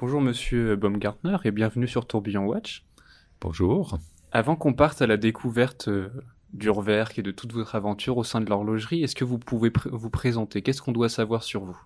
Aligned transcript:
Bonjour 0.00 0.20
Monsieur 0.20 0.76
Baumgartner 0.76 1.38
et 1.44 1.50
bienvenue 1.50 1.88
sur 1.88 2.06
Tourbillon 2.06 2.46
Watch. 2.46 2.84
Bonjour. 3.40 3.98
Avant 4.30 4.54
qu'on 4.54 4.72
parte 4.72 5.02
à 5.02 5.08
la 5.08 5.16
découverte 5.16 5.88
euh, 5.88 6.08
d'Urwerk 6.52 7.18
et 7.18 7.22
de 7.22 7.32
toute 7.32 7.52
votre 7.52 7.74
aventure 7.74 8.16
au 8.16 8.22
sein 8.22 8.40
de 8.40 8.48
l'horlogerie, 8.48 9.02
est-ce 9.02 9.16
que 9.16 9.24
vous 9.24 9.40
pouvez 9.40 9.72
vous 9.86 10.08
présenter? 10.08 10.62
Qu'est-ce 10.62 10.82
qu'on 10.82 10.92
doit 10.92 11.08
savoir 11.08 11.42
sur 11.42 11.64
vous? 11.64 11.76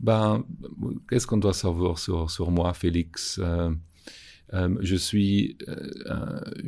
Ben, 0.00 0.42
qu'est-ce 1.08 1.28
qu'on 1.28 1.36
doit 1.36 1.54
savoir 1.54 2.00
sur, 2.00 2.28
sur 2.32 2.50
moi, 2.50 2.74
Félix? 2.74 3.38
Euh, 3.40 3.70
euh, 4.52 4.76
Je 4.80 4.96
suis 4.96 5.56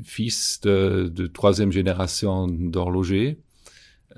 fils 0.05 0.61
de, 0.61 1.11
de 1.13 1.27
troisième 1.27 1.73
génération 1.73 2.47
d'horloger. 2.47 3.41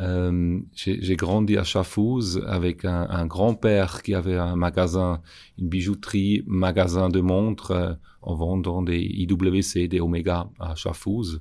Euh, 0.00 0.60
j'ai 0.74 1.16
grandi 1.16 1.56
à 1.56 1.64
Chafouz 1.64 2.42
avec 2.46 2.84
un, 2.84 3.08
un 3.10 3.26
grand-père 3.26 4.02
qui 4.02 4.14
avait 4.14 4.36
un 4.36 4.54
magasin, 4.54 5.20
une 5.58 5.68
bijouterie, 5.68 6.44
magasin 6.46 7.08
de 7.08 7.20
montres 7.20 7.72
euh, 7.72 7.94
en 8.22 8.34
vendant 8.36 8.82
des 8.82 9.00
IWC, 9.00 9.88
des 9.88 10.00
Omega 10.00 10.48
à 10.60 10.76
Chafouz. 10.76 11.40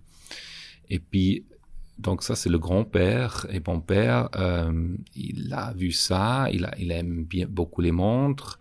Et 0.89 0.99
puis, 0.99 1.45
donc 1.99 2.23
ça 2.23 2.35
c'est 2.35 2.49
le 2.49 2.57
grand-père. 2.57 3.45
Et 3.51 3.61
mon 3.65 3.79
père, 3.79 4.29
euh, 4.35 4.95
il 5.15 5.53
a 5.53 5.73
vu 5.73 5.91
ça, 5.91 6.47
il, 6.51 6.65
a, 6.65 6.73
il 6.79 6.91
aime 6.91 7.25
bien 7.25 7.45
beaucoup 7.47 7.81
les 7.81 7.91
montres, 7.91 8.59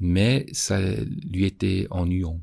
mais 0.00 0.46
ça 0.52 0.80
lui 0.80 1.44
était 1.44 1.86
ennuyant. 1.90 2.40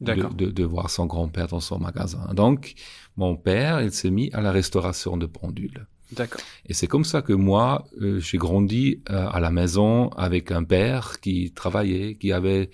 De, 0.00 0.14
de, 0.34 0.50
de, 0.50 0.64
voir 0.64 0.90
son 0.90 1.06
grand-père 1.06 1.46
dans 1.46 1.60
son 1.60 1.78
magasin. 1.78 2.34
Donc, 2.34 2.74
mon 3.16 3.36
père, 3.36 3.80
il 3.82 3.92
s'est 3.92 4.10
mis 4.10 4.32
à 4.32 4.40
la 4.40 4.50
restauration 4.50 5.16
de 5.16 5.26
pendules. 5.26 5.86
D'accord. 6.12 6.40
Et 6.66 6.74
c'est 6.74 6.86
comme 6.86 7.04
ça 7.04 7.22
que 7.22 7.32
moi, 7.32 7.86
euh, 8.00 8.20
j'ai 8.20 8.38
grandi 8.38 9.02
euh, 9.10 9.26
à 9.30 9.40
la 9.40 9.50
maison 9.50 10.08
avec 10.10 10.52
un 10.52 10.64
père 10.64 11.20
qui 11.20 11.52
travaillait, 11.52 12.16
qui 12.16 12.32
avait 12.32 12.70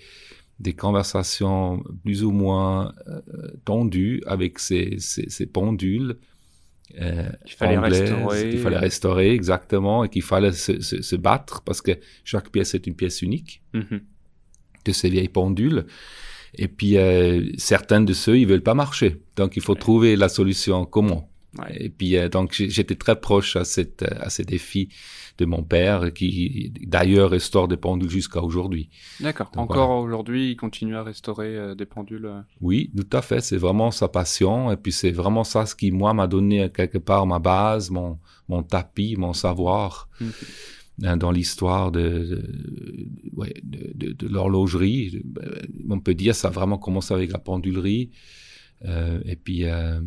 des 0.59 0.73
conversations 0.73 1.81
plus 2.03 2.23
ou 2.23 2.31
moins 2.31 2.93
euh, 3.07 3.21
tendues 3.65 4.21
avec 4.25 4.59
ses, 4.59 4.97
ses, 4.99 5.29
ses 5.29 5.45
pendules. 5.45 6.17
Euh, 6.99 7.29
il 7.45 7.51
fallait 7.53 7.77
restaurer. 7.77 8.49
Il 8.51 8.59
fallait 8.59 8.77
restaurer, 8.77 9.31
exactement, 9.31 10.03
et 10.03 10.09
qu'il 10.09 10.23
fallait 10.23 10.51
se, 10.51 10.81
se, 10.81 11.01
se, 11.01 11.15
battre 11.15 11.61
parce 11.61 11.81
que 11.81 11.91
chaque 12.23 12.49
pièce 12.49 12.73
est 12.73 12.87
une 12.87 12.95
pièce 12.95 13.21
unique 13.21 13.61
mm-hmm. 13.73 14.01
de 14.85 14.91
ces 14.91 15.09
vieilles 15.09 15.29
pendules. 15.29 15.85
Et 16.55 16.67
puis, 16.67 16.97
euh, 16.97 17.45
certains 17.57 18.01
de 18.01 18.13
ceux, 18.13 18.39
ils 18.39 18.47
veulent 18.47 18.63
pas 18.63 18.73
marcher. 18.73 19.21
Donc, 19.35 19.55
il 19.55 19.61
faut 19.61 19.73
ouais. 19.73 19.79
trouver 19.79 20.15
la 20.15 20.29
solution 20.29 20.85
comment? 20.85 21.28
Ouais. 21.57 21.85
Et 21.85 21.89
puis 21.89 22.15
euh, 22.15 22.29
donc 22.29 22.53
j'étais 22.53 22.95
très 22.95 23.19
proche 23.19 23.55
à 23.55 23.65
cette 23.65 24.03
à 24.03 24.29
ces 24.29 24.43
défis 24.43 24.89
de 25.39 25.45
mon 25.45 25.63
père 25.63 26.13
qui 26.13 26.71
d'ailleurs 26.81 27.31
restaure 27.31 27.67
des 27.67 27.77
pendules 27.77 28.09
jusqu'à 28.09 28.41
aujourd'hui. 28.41 28.89
D'accord. 29.19 29.49
Encore 29.55 29.87
voilà. 29.87 30.01
aujourd'hui, 30.01 30.51
il 30.51 30.55
continue 30.55 30.95
à 30.95 31.03
restaurer 31.03 31.55
euh, 31.55 31.75
des 31.75 31.85
pendules. 31.85 32.25
Euh... 32.25 32.41
Oui, 32.61 32.91
tout 32.95 33.17
à 33.17 33.23
fait. 33.23 33.41
C'est 33.41 33.57
vraiment 33.57 33.89
sa 33.89 34.07
passion 34.07 34.71
et 34.71 34.77
puis 34.77 34.91
c'est 34.91 35.11
vraiment 35.11 35.43
ça 35.43 35.65
ce 35.65 35.75
qui 35.75 35.91
moi 35.91 36.13
m'a 36.13 36.27
donné 36.27 36.69
quelque 36.71 36.99
part 36.99 37.25
ma 37.25 37.39
base, 37.39 37.89
mon 37.89 38.19
mon 38.47 38.61
tapis, 38.61 39.15
mon 39.17 39.33
savoir. 39.33 40.09
Mmh. 40.21 40.29
Dans 41.15 41.31
l'histoire 41.31 41.93
de, 41.93 42.01
de, 42.01 43.07
ouais, 43.31 43.53
de, 43.63 43.93
de, 43.95 44.11
de 44.11 44.27
l'horlogerie, 44.27 45.23
on 45.89 46.01
peut 46.01 46.13
dire 46.13 46.35
ça 46.35 46.49
a 46.49 46.51
vraiment 46.51 46.77
commencé 46.77 47.13
avec 47.13 47.31
la 47.31 47.39
pendulerie. 47.39 48.11
Euh, 48.85 49.19
et 49.25 49.35
puis, 49.35 49.65
euh, 49.65 49.99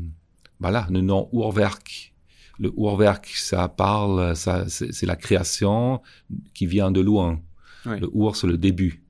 voilà, 0.63 0.87
le 0.91 1.01
nom 1.01 1.29
Uhrwerk. 1.33 2.15
Le 2.59 2.73
Uhrwerk, 2.77 3.27
ça 3.27 3.69
parle, 3.69 4.37
ça, 4.37 4.65
c'est 4.69 5.07
la 5.07 5.17
création 5.17 6.01
qui 6.55 6.67
vient 6.67 6.93
de 6.93 7.01
loin. 7.01 7.41
Oui. 7.85 7.99
Le 7.99 8.09
Ur, 8.15 8.37
c'est 8.37 8.47
le 8.47 8.57
début. 8.57 9.03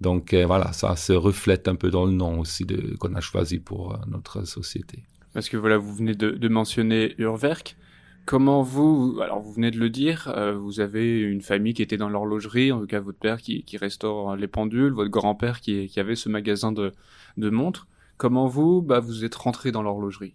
Donc 0.00 0.32
euh, 0.32 0.46
voilà, 0.46 0.72
ça 0.72 0.94
se 0.94 1.12
reflète 1.12 1.66
un 1.68 1.74
peu 1.74 1.90
dans 1.90 2.04
le 2.04 2.12
nom 2.12 2.38
aussi 2.38 2.66
qu'on 3.00 3.14
a 3.14 3.20
choisi 3.20 3.58
pour 3.58 3.94
euh, 3.94 3.96
notre 4.06 4.44
société. 4.44 5.02
Parce 5.34 5.48
que 5.48 5.56
voilà, 5.56 5.76
vous 5.76 5.92
venez 5.92 6.14
de, 6.14 6.30
de 6.30 6.48
mentionner 6.48 7.14
Uhrwerk. 7.18 7.76
Comment 8.24 8.62
vous, 8.62 9.18
alors 9.22 9.40
vous 9.40 9.52
venez 9.52 9.70
de 9.70 9.78
le 9.78 9.90
dire, 9.90 10.32
euh, 10.36 10.56
vous 10.56 10.80
avez 10.80 11.20
une 11.20 11.42
famille 11.42 11.74
qui 11.74 11.82
était 11.82 11.96
dans 11.96 12.08
l'horlogerie, 12.08 12.72
en 12.72 12.80
tout 12.80 12.86
cas 12.86 13.00
votre 13.00 13.18
père 13.18 13.40
qui, 13.40 13.62
qui 13.62 13.76
restaure 13.76 14.36
les 14.36 14.48
pendules, 14.48 14.92
votre 14.92 15.10
grand-père 15.10 15.60
qui, 15.60 15.86
qui, 15.86 16.00
avait 16.00 16.16
ce 16.16 16.28
magasin 16.28 16.72
de, 16.72 16.92
de 17.36 17.50
montres. 17.50 17.86
Comment 18.16 18.48
vous, 18.48 18.82
bah, 18.82 19.00
vous 19.00 19.24
êtes 19.24 19.34
rentré 19.34 19.72
dans 19.72 19.82
l'horlogerie? 19.82 20.34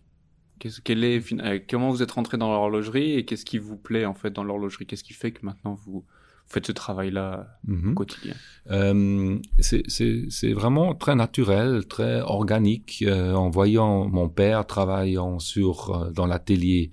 Quel 0.83 1.03
est, 1.03 1.69
comment 1.69 1.89
vous 1.89 2.01
êtes 2.03 2.11
rentré 2.11 2.37
dans 2.37 2.51
l'horlogerie 2.51 3.13
et 3.13 3.25
qu'est-ce 3.25 3.45
qui 3.45 3.57
vous 3.57 3.77
plaît 3.77 4.05
en 4.05 4.13
fait 4.13 4.31
dans 4.31 4.43
l'horlogerie? 4.43 4.85
Qu'est-ce 4.85 5.03
qui 5.03 5.13
fait 5.13 5.31
que 5.31 5.45
maintenant 5.45 5.73
vous, 5.85 6.03
faites 6.51 6.67
ce 6.67 6.71
travail-là 6.71 7.27
-hmm. 7.67 7.91
au 7.91 7.93
quotidien? 7.93 8.35
Euh, 8.69 9.37
C'est 9.59 10.53
vraiment 10.61 10.93
très 11.03 11.15
naturel, 11.15 11.85
très 11.95 12.21
organique. 12.39 13.03
Euh, 13.07 13.33
en 13.33 13.49
voyant 13.49 14.07
mon 14.17 14.27
père 14.29 14.65
travaillant 14.75 15.39
sur 15.39 15.75
euh, 15.89 16.11
dans 16.11 16.27
l'atelier 16.31 16.91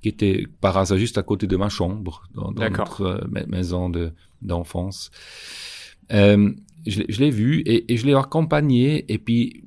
qui 0.00 0.08
était 0.08 0.46
par 0.60 0.76
hasard 0.76 0.98
juste 0.98 1.18
à 1.18 1.22
côté 1.22 1.46
de 1.46 1.56
ma 1.56 1.68
chambre, 1.78 2.14
dans, 2.34 2.50
dans 2.52 2.68
notre 2.70 3.02
euh, 3.02 3.46
maison 3.56 3.90
d'enfance. 4.42 5.10
Euh, 6.12 6.52
je, 6.86 7.02
je 7.08 7.18
l'ai 7.22 7.30
vu 7.30 7.60
et, 7.72 7.78
et 7.90 7.96
je 7.96 8.04
l'ai 8.06 8.14
accompagné 8.14 8.84
et 9.12 9.18
puis 9.18 9.64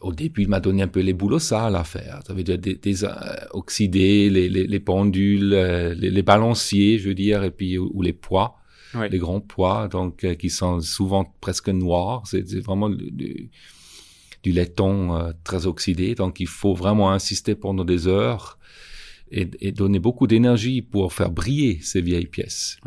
au 0.00 0.12
début, 0.12 0.42
il 0.42 0.48
m'a 0.48 0.60
donné 0.60 0.82
un 0.82 0.88
peu 0.88 1.00
les 1.00 1.12
boulots 1.12 1.38
sales 1.38 1.76
à 1.76 1.84
faire. 1.84 2.20
Ça 2.26 2.32
veut 2.32 2.42
dire 2.42 2.58
des, 2.58 2.74
des 2.74 3.04
euh, 3.04 3.10
oxydés, 3.50 4.30
les, 4.30 4.48
les, 4.48 4.66
les 4.66 4.80
pendules, 4.80 5.52
euh, 5.52 5.94
les, 5.94 6.10
les, 6.10 6.22
balanciers, 6.22 6.98
je 6.98 7.08
veux 7.08 7.14
dire, 7.14 7.42
et 7.42 7.50
puis 7.50 7.78
ou, 7.78 7.90
ou 7.94 8.02
les 8.02 8.12
poids, 8.12 8.56
les 9.10 9.18
grands 9.18 9.40
poids, 9.40 9.88
donc 9.88 10.24
euh, 10.24 10.34
qui 10.34 10.50
sont 10.50 10.80
souvent 10.80 11.24
presque 11.40 11.68
noirs. 11.68 12.22
C'est 12.26 12.58
vraiment 12.60 12.88
du, 12.88 13.10
du, 13.10 13.50
du 14.42 14.52
laiton 14.52 15.32
très 15.44 15.66
oxydé, 15.66 16.14
donc 16.14 16.40
il 16.40 16.46
faut 16.46 16.74
vraiment 16.74 17.10
insister 17.10 17.54
pendant 17.54 17.84
des 17.84 18.06
heures 18.06 18.58
et, 19.30 19.50
et 19.60 19.72
donner 19.72 19.98
beaucoup 19.98 20.26
d'énergie 20.26 20.80
pour 20.80 21.12
faire 21.12 21.30
briller 21.30 21.80
ces 21.82 22.00
vieilles 22.00 22.26
pièces. 22.26 22.78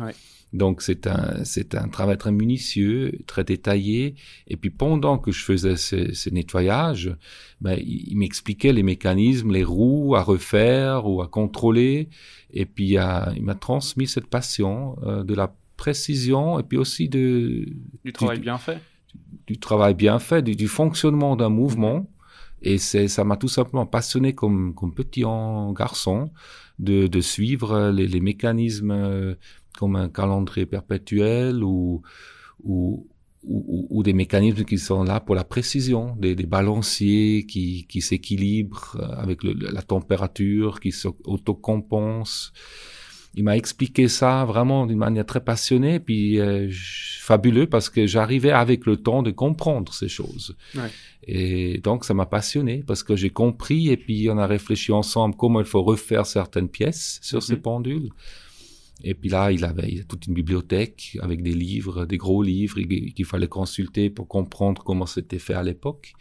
Donc 0.52 0.82
c'est 0.82 1.06
un 1.06 1.44
c'est 1.44 1.74
un 1.74 1.88
travail 1.88 2.18
très 2.18 2.32
minutieux, 2.32 3.12
très 3.26 3.44
détaillé. 3.44 4.16
Et 4.46 4.56
puis 4.56 4.70
pendant 4.70 5.18
que 5.18 5.32
je 5.32 5.42
faisais 5.42 5.76
ce, 5.76 6.12
ce 6.12 6.30
nettoyage, 6.30 7.16
ben, 7.60 7.78
il, 7.78 8.10
il 8.10 8.18
m'expliquait 8.18 8.72
les 8.72 8.82
mécanismes, 8.82 9.50
les 9.52 9.64
roues 9.64 10.14
à 10.14 10.22
refaire 10.22 11.06
ou 11.06 11.22
à 11.22 11.28
contrôler. 11.28 12.10
Et 12.52 12.66
puis 12.66 12.96
il 13.36 13.42
m'a 13.42 13.54
transmis 13.54 14.06
cette 14.06 14.26
passion 14.26 14.96
euh, 15.02 15.24
de 15.24 15.34
la 15.34 15.54
précision 15.76 16.60
et 16.60 16.62
puis 16.62 16.78
aussi 16.78 17.08
de 17.08 17.66
du 18.04 18.12
travail 18.12 18.38
du, 18.38 18.42
bien 18.42 18.58
fait, 18.58 18.78
du, 19.14 19.54
du 19.54 19.58
travail 19.58 19.94
bien 19.94 20.18
fait, 20.18 20.42
du, 20.42 20.54
du 20.54 20.68
fonctionnement 20.68 21.34
d'un 21.34 21.48
mouvement. 21.48 22.08
Et 22.64 22.78
c'est, 22.78 23.08
ça 23.08 23.24
m'a 23.24 23.36
tout 23.36 23.48
simplement 23.48 23.86
passionné 23.86 24.34
comme, 24.34 24.72
comme 24.74 24.94
petit 24.94 25.24
garçon 25.74 26.30
de, 26.78 27.08
de 27.08 27.20
suivre 27.20 27.90
les, 27.90 28.06
les 28.06 28.20
mécanismes 28.20 29.36
comme 29.78 29.96
un 29.96 30.08
calendrier 30.08 30.66
perpétuel 30.66 31.62
ou, 31.62 32.02
ou, 32.62 33.06
ou, 33.44 33.86
ou, 33.90 34.02
des 34.02 34.12
mécanismes 34.12 34.64
qui 34.64 34.78
sont 34.78 35.02
là 35.04 35.20
pour 35.20 35.34
la 35.34 35.44
précision, 35.44 36.14
des, 36.16 36.34
des 36.34 36.46
balanciers 36.46 37.46
qui, 37.46 37.86
qui 37.88 38.00
s'équilibrent 38.00 38.96
avec 39.16 39.42
le, 39.42 39.52
la 39.54 39.82
température, 39.82 40.80
qui 40.80 40.92
s'autocompensent. 40.92 42.52
Il 43.34 43.44
m'a 43.44 43.56
expliqué 43.56 44.08
ça 44.08 44.44
vraiment 44.44 44.86
d'une 44.86 44.98
manière 44.98 45.24
très 45.24 45.40
passionnée, 45.42 46.00
puis 46.00 46.38
euh, 46.38 46.68
fabuleux 47.18 47.66
parce 47.66 47.88
que 47.88 48.06
j'arrivais 48.06 48.50
avec 48.50 48.84
le 48.84 48.98
temps 48.98 49.22
de 49.22 49.30
comprendre 49.30 49.94
ces 49.94 50.08
choses. 50.08 50.54
Ouais. 50.74 50.90
Et 51.26 51.78
donc 51.78 52.04
ça 52.04 52.14
m'a 52.14 52.26
passionné 52.26 52.84
parce 52.86 53.02
que 53.02 53.16
j'ai 53.16 53.30
compris 53.30 53.88
et 53.88 53.96
puis 53.96 54.28
on 54.28 54.36
a 54.36 54.46
réfléchi 54.46 54.92
ensemble 54.92 55.34
comment 55.36 55.60
il 55.60 55.66
faut 55.66 55.82
refaire 55.82 56.26
certaines 56.26 56.68
pièces 56.68 57.20
sur 57.22 57.38
mm 57.38 57.40
-hmm. 57.40 57.46
ces 57.46 57.56
pendules. 57.56 58.10
Et 59.02 59.14
puis 59.14 59.28
là, 59.28 59.50
il 59.52 59.64
avait, 59.64 60.04
toute 60.08 60.26
une 60.26 60.34
bibliothèque 60.34 61.18
avec 61.20 61.42
des 61.42 61.54
livres, 61.54 62.06
des 62.06 62.18
gros 62.18 62.42
livres 62.42 62.80
qu'il 62.80 63.24
fallait 63.24 63.48
consulter 63.48 64.10
pour 64.10 64.28
comprendre 64.28 64.82
comment 64.84 65.06
c'était 65.06 65.38
fait 65.38 65.54
à 65.54 65.62
l'époque. 65.62 66.12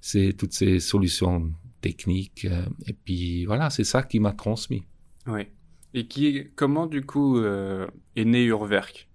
C'est 0.00 0.32
toutes 0.36 0.52
ces 0.52 0.80
solutions 0.80 1.52
techniques. 1.80 2.44
Euh, 2.44 2.64
et 2.86 2.92
puis 2.92 3.44
voilà, 3.44 3.70
c'est 3.70 3.84
ça 3.84 4.02
qui 4.02 4.18
m'a 4.20 4.32
transmis. 4.32 4.84
Oui. 5.26 5.42
Et 5.94 6.06
qui 6.06 6.48
comment 6.56 6.86
du 6.86 7.04
coup 7.04 7.38
euh, 7.38 7.86
est 8.16 8.24
né 8.24 8.44
Urwerk? 8.44 9.08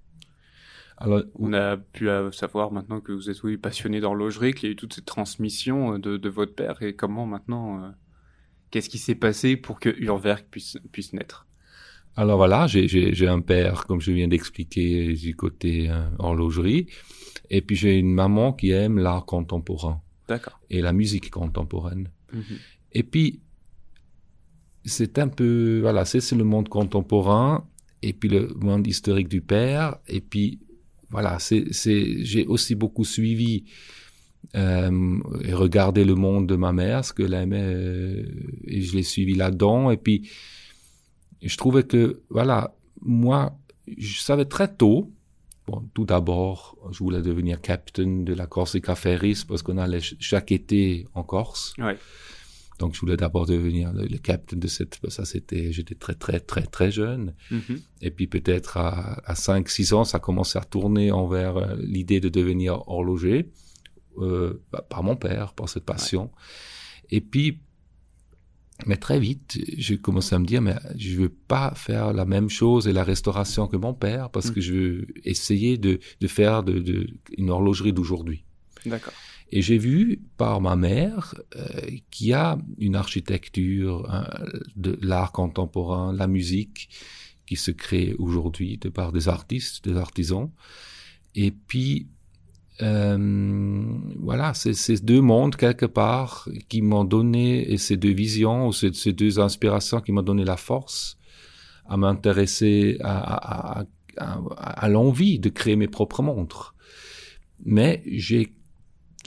Alors, 0.99 1.23
on 1.35 1.53
a 1.53 1.77
pu 1.77 2.09
euh, 2.09 2.31
savoir 2.31 2.71
maintenant 2.71 3.01
que 3.01 3.11
vous 3.11 3.29
êtes 3.29 3.43
oui, 3.43 3.57
passionné 3.57 3.99
d'horlogerie, 3.99 4.53
qu'il 4.53 4.67
y 4.67 4.69
a 4.69 4.73
eu 4.73 4.75
toute 4.75 4.93
cette 4.93 5.05
transmission 5.05 5.99
de, 5.99 6.17
de 6.17 6.29
votre 6.29 6.55
père, 6.55 6.81
et 6.81 6.95
comment 6.95 7.27
maintenant, 7.27 7.83
euh, 7.83 7.89
qu'est-ce 8.71 8.89
qui 8.89 8.97
s'est 8.97 9.15
passé 9.15 9.57
pour 9.57 9.79
que 9.79 9.89
Urwerk 9.89 10.47
puisse, 10.49 10.77
puisse 10.91 11.13
naître? 11.13 11.46
Alors 12.17 12.37
voilà, 12.37 12.67
j'ai 12.67 13.27
un 13.27 13.41
père, 13.41 13.85
comme 13.85 14.01
je 14.01 14.11
viens 14.11 14.27
d'expliquer, 14.27 15.13
du 15.13 15.35
côté 15.35 15.89
euh, 15.89 16.09
horlogerie, 16.17 16.87
et 17.49 17.61
puis 17.61 17.75
j'ai 17.75 17.97
une 17.97 18.13
maman 18.13 18.53
qui 18.53 18.71
aime 18.71 18.97
l'art 18.97 19.25
contemporain. 19.25 20.01
D'accord. 20.27 20.59
Et 20.69 20.81
la 20.81 20.93
musique 20.93 21.29
contemporaine. 21.29 22.09
Mm 22.33 22.39
-hmm. 22.39 22.57
Et 22.93 23.03
puis, 23.03 23.39
c'est 24.83 25.19
un 25.19 25.27
peu, 25.27 25.79
voilà, 25.81 26.05
c'est 26.05 26.35
le 26.35 26.43
monde 26.43 26.69
contemporain, 26.69 27.67
et 28.01 28.13
puis 28.13 28.29
le 28.29 28.47
monde 28.67 28.87
historique 28.87 29.29
du 29.29 29.41
père, 29.41 29.97
et 30.07 30.21
puis 30.21 30.59
voilà, 31.09 31.39
c'est, 31.39 31.65
c'est, 31.71 32.23
j'ai 32.23 32.45
aussi 32.45 32.75
beaucoup 32.75 33.05
suivi 33.05 33.63
euh, 34.55 35.19
et 35.43 35.53
regardé 35.53 36.03
le 36.03 36.15
monde 36.15 36.47
de 36.47 36.55
ma 36.55 36.71
mère, 36.73 37.03
ce 37.05 37.13
qu'elle 37.13 37.33
aimait, 37.33 37.61
euh, 37.61 38.23
et 38.65 38.81
je 38.81 38.95
l'ai 38.95 39.03
suivi 39.03 39.35
là-dedans. 39.35 39.91
Et 39.91 39.97
puis, 39.97 40.29
je 41.41 41.57
trouvais 41.57 41.83
que, 41.83 42.21
voilà, 42.29 42.75
moi, 43.01 43.57
je 43.97 44.19
savais 44.19 44.45
très 44.45 44.73
tôt, 44.73 45.11
bon, 45.67 45.87
tout 45.93 46.05
d'abord, 46.05 46.77
je 46.91 46.99
voulais 46.99 47.21
devenir 47.21 47.61
capitaine 47.61 48.25
de 48.25 48.33
la 48.33 48.47
Corsica 48.47 48.95
Ferris 48.95 49.43
parce 49.47 49.61
qu'on 49.61 49.77
allait 49.77 50.01
chaque 50.01 50.51
été 50.51 51.05
en 51.13 51.23
Corse. 51.23 51.73
Ouais. 51.77 51.97
Donc, 52.79 52.93
je 52.93 52.99
voulais 52.99 53.17
d'abord 53.17 53.47
devenir 53.47 53.91
le, 53.91 54.05
le 54.05 54.17
capitaine 54.17 54.59
de 54.59 54.67
cette, 54.67 54.99
ça 55.09 55.25
c'était, 55.25 55.71
j'étais 55.71 55.95
très, 55.95 56.13
très, 56.13 56.39
très, 56.39 56.61
très 56.61 56.91
jeune. 56.91 57.33
Mhm. 57.49 57.81
Et 58.01 58.11
puis 58.11 58.27
peut-être 58.27 58.77
à, 58.77 59.19
à 59.25 59.35
5, 59.35 59.67
6 59.67 59.93
ans, 59.93 60.03
ça 60.03 60.19
commençait 60.19 60.59
à 60.59 60.63
tourner 60.63 61.11
envers 61.11 61.57
euh, 61.57 61.75
l'idée 61.79 62.19
de 62.19 62.29
devenir 62.29 62.87
horloger, 62.87 63.49
euh, 64.19 64.63
bah, 64.71 64.85
par 64.87 65.01
mon 65.01 65.15
père, 65.15 65.53
par 65.53 65.69
cette 65.69 65.85
passion. 65.85 66.31
Et 67.09 67.21
puis, 67.21 67.59
mais 68.85 68.97
très 68.97 69.19
vite, 69.19 69.57
j'ai 69.77 69.97
commencé 69.97 70.35
à 70.35 70.39
me 70.39 70.45
dire, 70.45 70.61
mais 70.61 70.75
je 70.97 71.15
veux 71.17 71.29
pas 71.29 71.73
faire 71.75 72.13
la 72.13 72.25
même 72.25 72.49
chose 72.49 72.87
et 72.87 72.93
la 72.93 73.03
restauration 73.03 73.67
que 73.67 73.75
mon 73.77 73.93
père, 73.93 74.29
parce 74.29 74.49
Mm. 74.49 74.53
que 74.53 74.61
je 74.61 74.73
veux 74.73 75.07
essayer 75.23 75.77
de, 75.77 75.99
de 76.21 76.27
faire 76.27 76.63
de, 76.63 76.79
de, 76.79 77.07
une 77.37 77.49
horlogerie 77.49 77.93
d'aujourd'hui. 77.93 78.43
D'accord. 78.85 79.13
Et 79.51 79.61
j'ai 79.61 79.77
vu 79.77 80.21
par 80.37 80.59
ma 80.61 80.75
mère 80.75 81.33
euh, 81.55 81.63
qu'il 82.11 82.27
y 82.27 82.33
a 82.33 82.57
une 82.79 82.95
architecture 82.95 84.05
hein, 84.13 84.27
de 84.75 84.99
l'art 85.01 85.31
contemporain, 85.31 86.13
la 86.13 86.27
musique 86.27 86.89
qui 87.45 87.55
se 87.55 87.71
crée 87.71 88.13
aujourd'hui 88.19 88.77
de 88.77 88.89
par 88.89 89.11
des 89.13 89.29
artistes, 89.29 89.87
des 89.87 89.95
artisans. 89.97 90.51
Et 91.33 91.51
puis, 91.51 92.07
euh, 92.81 93.83
voilà, 94.19 94.53
c'est 94.53 94.73
ces 94.73 94.97
deux 94.97 95.21
mondes 95.21 95.55
quelque 95.55 95.85
part 95.85 96.47
qui 96.69 96.81
m'ont 96.81 97.03
donné, 97.03 97.71
et 97.71 97.77
ces 97.77 97.97
deux 97.97 98.13
visions, 98.13 98.67
ou 98.67 98.73
ces, 98.73 99.13
deux 99.13 99.39
inspirations 99.39 100.01
qui 100.01 100.11
m'ont 100.11 100.21
donné 100.21 100.45
la 100.45 100.57
force 100.57 101.17
à 101.87 101.97
m'intéresser 101.97 102.97
à, 103.01 103.17
à, 103.17 103.79
à, 103.79 103.85
à, 104.17 104.41
à 104.57 104.89
l'envie 104.89 105.39
de 105.39 105.49
créer 105.49 105.75
mes 105.75 105.87
propres 105.87 106.21
montres. 106.21 106.75
Mais 107.65 108.03
j'ai 108.05 108.53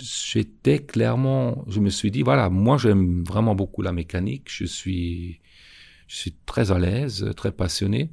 j'étais 0.01 0.79
clairement, 0.79 1.65
je 1.69 1.81
me 1.81 1.91
suis 1.91 2.11
dit, 2.11 2.23
voilà, 2.23 2.49
moi 2.49 2.79
j'aime 2.79 3.23
vraiment 3.23 3.55
beaucoup 3.55 3.83
la 3.83 3.93
mécanique, 3.93 4.47
je 4.49 4.65
suis, 4.65 5.41
je 6.07 6.17
suis 6.17 6.35
très 6.47 6.71
à 6.71 6.79
l'aise, 6.79 7.31
très 7.37 7.53
passionné. 7.53 8.11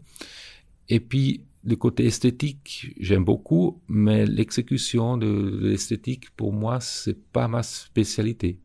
Et 0.90 1.00
puis, 1.00 1.45
le 1.68 1.75
côté 1.75 2.06
esthétique, 2.06 2.94
j'aime 2.98 3.25
beaucoup, 3.25 3.81
mais 3.90 4.25
l'exécution 4.25 5.18
de, 5.18 5.60
l'esthétique, 5.62 6.30
pour 6.38 6.54
moi, 6.54 6.80
c'est 6.80 7.22
pas 7.31 7.50
ma 7.50 7.62
spécialité. 7.62 8.58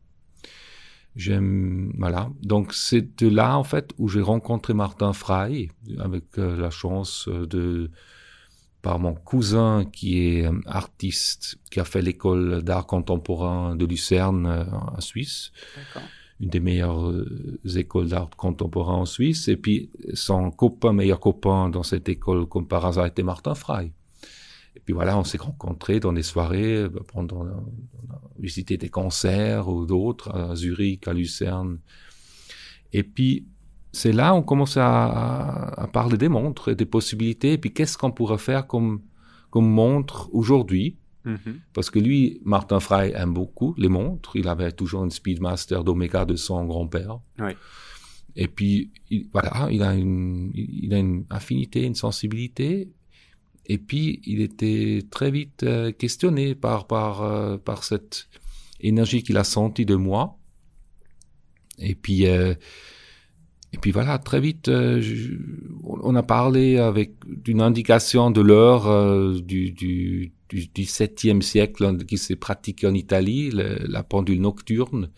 J'aime, 1.17 1.93
voilà. 1.97 2.31
Donc, 2.41 2.73
c'est 2.73 3.21
de 3.21 3.27
là, 3.27 3.57
en 3.57 3.65
fait, 3.65 3.91
où 3.97 4.07
j'ai 4.07 4.21
rencontré 4.21 4.73
Martin 4.73 5.11
Frey, 5.11 5.67
avec 5.99 6.23
euh, 6.37 6.55
la 6.55 6.69
chance 6.69 7.27
de, 7.27 7.91
par 8.81 8.99
mon 8.99 9.13
cousin 9.13 9.83
qui 9.83 10.25
est 10.25 10.47
euh, 10.47 10.57
artiste, 10.65 11.57
qui 11.71 11.81
a 11.81 11.85
fait 11.85 12.01
l'école 12.01 12.63
d'art 12.63 12.87
contemporain 12.87 13.75
de 13.75 13.85
Lucerne 13.85 14.45
euh, 14.45 14.63
en 14.71 15.01
Suisse, 15.01 15.51
D'accord. 15.75 16.07
Une 16.43 16.49
des 16.49 16.59
meilleures 16.59 17.09
euh, 17.09 17.55
écoles 17.75 18.09
d'art 18.09 18.29
contemporain 18.35 18.95
en 18.95 19.05
Suisse. 19.05 19.47
Et 19.47 19.57
puis 19.57 19.89
son 20.13 20.51
copain, 20.51 20.91
meilleur 20.91 21.19
copain 21.19 21.69
dans 21.69 21.83
cette 21.83 22.09
école, 22.09 22.47
comme 22.47 22.67
par 22.67 22.85
hasard, 22.85 23.05
était 23.05 23.23
Martin 23.23 23.55
Frey. 23.55 23.93
Et 24.75 24.79
puis 24.79 24.93
voilà, 24.93 25.17
on 25.17 25.23
s'est 25.23 25.37
rencontrés 25.37 25.99
dans 25.99 26.13
des 26.13 26.23
soirées, 26.23 26.75
euh, 26.75 26.89
pendant, 27.11 27.45
on 27.45 28.13
a 28.13 28.21
visité 28.39 28.77
des 28.77 28.89
concerts 28.89 29.69
ou 29.69 29.85
d'autres, 29.85 30.35
à 30.35 30.55
Zurich, 30.55 31.07
à 31.07 31.13
Lucerne. 31.13 31.79
Et 32.91 33.03
puis, 33.03 33.47
c'est 33.91 34.11
là 34.11 34.33
on 34.33 34.41
commence 34.41 34.75
à, 34.75 35.05
à, 35.05 35.83
à, 35.83 35.87
parler 35.87 36.17
des 36.17 36.29
montres 36.29 36.69
et 36.69 36.75
des 36.75 36.85
possibilités. 36.85 37.53
Et 37.53 37.57
puis, 37.57 37.73
qu'est-ce 37.73 37.97
qu'on 37.97 38.11
pourrait 38.11 38.37
faire 38.37 38.67
comme, 38.67 39.01
comme 39.49 39.69
montre 39.69 40.29
aujourd'hui? 40.33 40.97
Mhm. 41.25 41.59
Parce 41.73 41.89
que 41.89 41.99
lui, 41.99 42.41
Martin 42.43 42.79
Frey 42.79 43.13
aime 43.15 43.33
beaucoup 43.33 43.73
les 43.77 43.89
montres. 43.89 44.35
Il 44.35 44.47
avait 44.47 44.71
toujours 44.71 45.03
une 45.03 45.11
Speedmaster 45.11 45.83
d'Omega 45.83 46.25
de 46.25 46.35
son 46.35 46.65
grand-père. 46.65 47.19
Oui. 47.39 47.51
Et 48.35 48.47
puis, 48.47 48.91
il, 49.09 49.27
voilà, 49.31 49.67
il 49.71 49.83
a, 49.83 49.93
une, 49.93 50.51
il 50.53 50.93
a 50.93 50.99
une 50.99 51.25
affinité, 51.29 51.83
une 51.83 51.95
sensibilité. 51.95 52.89
Et 53.65 53.77
puis, 53.77 54.21
il 54.25 54.41
était 54.41 55.03
très 55.09 55.31
vite 55.31 55.63
euh, 55.63 55.91
questionné 55.91 56.55
par, 56.55 56.87
par, 56.87 57.21
euh, 57.21 57.57
par 57.57 57.83
cette 57.83 58.27
énergie 58.81 59.23
qu'il 59.23 59.37
a 59.37 59.43
sentie 59.43 59.85
de 59.85 59.95
moi. 59.95 60.37
Et 61.77 61.95
puis, 61.95 62.27
euh, 62.27 62.53
et 63.71 63.77
puis 63.77 63.91
voilà, 63.91 64.19
très 64.19 64.39
vite, 64.39 64.67
je, 64.67 65.33
on 65.83 66.15
a 66.15 66.23
parlé 66.23 66.77
avec 66.77 67.13
d'une 67.25 67.61
indication 67.61 68.29
de 68.29 68.41
l'heure 68.41 68.87
euh, 68.87 69.39
du, 69.39 70.31
du, 70.53 70.67
du 70.67 70.83
XVIIe 70.83 71.41
siècle 71.41 72.05
qui 72.05 72.17
s'est 72.17 72.35
pratiquée 72.35 72.87
en 72.87 72.93
Italie, 72.93 73.49
le, 73.51 73.79
la 73.87 74.03
pendule 74.03 74.41
nocturne, 74.41 75.09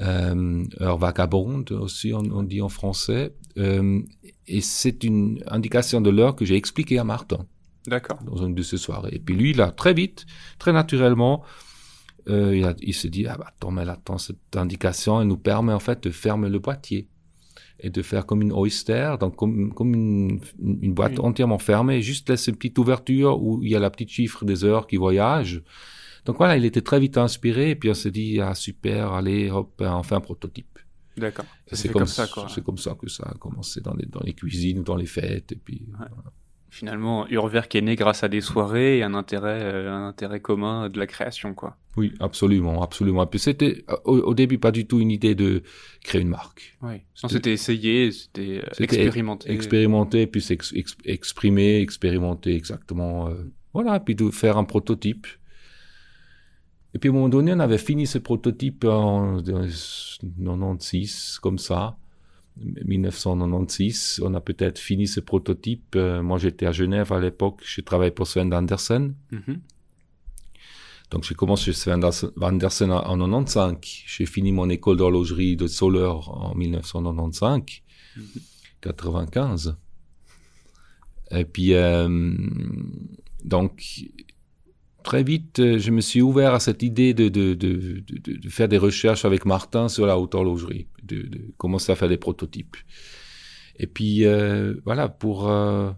euh, 0.00 0.64
heure 0.80 0.98
vagabonde 0.98 1.72
aussi, 1.72 2.12
on, 2.12 2.20
on 2.20 2.42
dit 2.42 2.60
en 2.60 2.68
français. 2.68 3.34
Euh, 3.58 4.00
et 4.46 4.60
c'est 4.60 5.04
une 5.04 5.42
indication 5.46 6.00
de 6.00 6.10
l'heure 6.10 6.36
que 6.36 6.44
j'ai 6.44 6.56
expliquée 6.56 6.98
à 6.98 7.04
Martin 7.04 7.46
D'accord. 7.86 8.22
dans 8.24 8.44
une 8.44 8.54
de 8.54 8.62
ces 8.62 8.78
soirées. 8.78 9.14
Et 9.14 9.18
puis 9.18 9.34
lui, 9.34 9.52
là, 9.52 9.70
très 9.70 9.94
vite, 9.94 10.26
très 10.58 10.72
naturellement, 10.72 11.42
euh, 12.28 12.56
il, 12.56 12.64
a, 12.64 12.74
il 12.80 12.94
se 12.94 13.08
dit, 13.08 13.26
ah 13.26 13.36
bah 13.36 13.46
attends, 13.48 13.70
mais 13.70 13.88
attends, 13.88 14.18
cette 14.18 14.56
indication, 14.56 15.20
elle 15.20 15.28
nous 15.28 15.36
permet 15.36 15.72
en 15.72 15.80
fait 15.80 16.02
de 16.02 16.10
fermer 16.10 16.48
le 16.48 16.58
boîtier 16.58 17.08
et 17.80 17.90
de 17.90 18.02
faire 18.02 18.26
comme 18.26 18.42
une 18.42 18.52
oyster, 18.52 19.16
donc 19.18 19.36
comme, 19.36 19.72
comme 19.74 19.94
une, 19.94 20.40
une 20.60 20.94
boîte 20.94 21.18
Oui. 21.18 21.24
entièrement 21.24 21.58
fermée, 21.58 22.00
juste 22.02 22.28
laisser 22.28 22.50
une 22.50 22.56
petite 22.56 22.78
ouverture 22.78 23.42
où 23.42 23.62
il 23.62 23.70
y 23.70 23.76
a 23.76 23.80
la 23.80 23.90
petite 23.90 24.10
chiffre 24.10 24.44
des 24.44 24.64
heures 24.64 24.86
qui 24.86 24.96
voyagent. 24.96 25.62
Donc 26.24 26.36
voilà, 26.38 26.56
il 26.56 26.64
était 26.64 26.82
très 26.82 27.00
vite 27.00 27.18
inspiré, 27.18 27.70
et 27.70 27.74
puis 27.76 27.90
on 27.90 27.94
s'est 27.94 28.12
dit, 28.12 28.40
ah 28.40 28.54
super, 28.54 29.12
allez, 29.12 29.50
hop, 29.50 29.72
on 29.80 30.02
fait 30.02 30.14
un 30.14 30.20
prototype. 30.20 30.78
D'accord. 31.16 31.44
C'est 31.66 31.88
comme, 31.88 32.02
comme 32.02 32.06
ça, 32.06 32.26
quoi. 32.26 32.46
C'est 32.48 32.62
comme 32.64 32.78
ça 32.78 32.94
que 32.94 33.08
ça 33.08 33.24
a 33.24 33.34
commencé 33.34 33.80
dans 33.80 33.94
les, 33.94 34.06
dans 34.06 34.20
les 34.20 34.32
cuisines 34.32 34.78
ou 34.78 34.82
dans 34.82 34.96
les 34.96 35.06
fêtes, 35.06 35.52
et 35.52 35.56
puis... 35.56 35.82
Ouais. 35.98 36.06
Finalement, 36.72 37.28
Urwerk 37.28 37.74
est 37.74 37.82
né 37.82 37.96
grâce 37.96 38.24
à 38.24 38.30
des 38.30 38.40
soirées 38.40 38.96
et 38.96 39.02
un 39.02 39.12
intérêt, 39.12 39.60
euh, 39.62 39.92
un 39.92 40.06
intérêt 40.06 40.40
commun 40.40 40.88
de 40.88 40.98
la 40.98 41.06
création, 41.06 41.52
quoi. 41.52 41.76
Oui, 41.98 42.14
absolument, 42.18 42.82
absolument. 42.82 43.24
Et 43.24 43.26
puis 43.26 43.38
c'était 43.38 43.84
euh, 43.90 43.96
au, 44.06 44.20
au, 44.20 44.32
début 44.32 44.56
pas 44.56 44.70
du 44.70 44.86
tout 44.86 44.98
une 44.98 45.10
idée 45.10 45.34
de 45.34 45.62
créer 46.02 46.22
une 46.22 46.30
marque. 46.30 46.78
Oui. 46.80 47.02
C'était 47.12 47.52
essayé, 47.52 48.10
c'était 48.10 48.62
C'était 48.72 48.84
expérimenté. 48.84 49.52
Expérimenter, 49.52 50.26
puis 50.26 50.42
ex, 50.48 50.72
exprimer, 51.04 51.82
expérimenter 51.82 52.54
exactement. 52.56 53.28
Euh, 53.28 53.52
voilà, 53.74 54.00
puis 54.00 54.14
de 54.14 54.30
faire 54.30 54.56
un 54.56 54.64
prototype. 54.64 55.26
Et 56.94 56.98
puis 56.98 57.10
à 57.10 57.12
un 57.12 57.14
moment 57.16 57.28
donné, 57.28 57.52
on 57.52 57.60
avait 57.60 57.76
fini 57.76 58.06
ce 58.06 58.16
prototype 58.16 58.86
en 58.86 59.42
96, 59.42 61.38
comme 61.42 61.58
ça. 61.58 61.98
1996, 62.56 64.20
on 64.22 64.34
a 64.34 64.40
peut-être 64.40 64.78
fini 64.78 65.06
ce 65.06 65.20
prototype. 65.20 65.94
Euh, 65.96 66.22
moi, 66.22 66.38
j'étais 66.38 66.66
à 66.66 66.72
Genève 66.72 67.12
à 67.12 67.20
l'époque, 67.20 67.60
je 67.64 67.80
travaillais 67.80 68.10
pour 68.10 68.26
Sven 68.26 68.52
Andersen. 68.52 69.14
Mm 69.30 69.38
-hmm. 69.38 69.58
Donc, 71.10 71.24
j'ai 71.24 71.34
commencé 71.34 71.64
chez 71.64 71.72
Sven 71.72 72.00
Andersen 72.40 72.90
en, 72.90 73.02
en 73.06 73.18
95. 73.18 73.76
J'ai 74.06 74.26
fini 74.26 74.52
mon 74.52 74.68
école 74.70 74.96
d'horlogerie 74.96 75.56
de 75.56 75.66
Soler 75.66 76.12
en 76.26 76.54
1995, 76.54 77.82
mm 78.16 78.22
-hmm. 78.22 78.40
95. 78.80 79.76
Et 81.30 81.44
puis, 81.44 81.74
euh, 81.74 82.08
donc, 83.44 83.72
très 85.02 85.22
vite, 85.22 85.78
je 85.78 85.90
me 85.90 86.00
suis 86.00 86.22
ouvert 86.22 86.54
à 86.54 86.60
cette 86.60 86.82
idée 86.82 87.14
de, 87.14 87.28
de, 87.28 87.54
de, 87.54 88.02
de, 88.06 88.36
de 88.36 88.48
faire 88.48 88.68
des 88.68 88.78
recherches 88.78 89.24
avec 89.24 89.44
Martin 89.44 89.88
sur 89.88 90.06
la 90.06 90.18
haute 90.18 90.34
horlogerie, 90.34 90.86
de, 91.02 91.22
de 91.22 91.40
commencer 91.58 91.92
à 91.92 91.96
faire 91.96 92.08
des 92.08 92.16
prototypes. 92.16 92.76
Et 93.78 93.86
puis, 93.86 94.24
euh, 94.24 94.74
voilà, 94.84 95.08
pour 95.08 95.48
euh, 95.48 95.90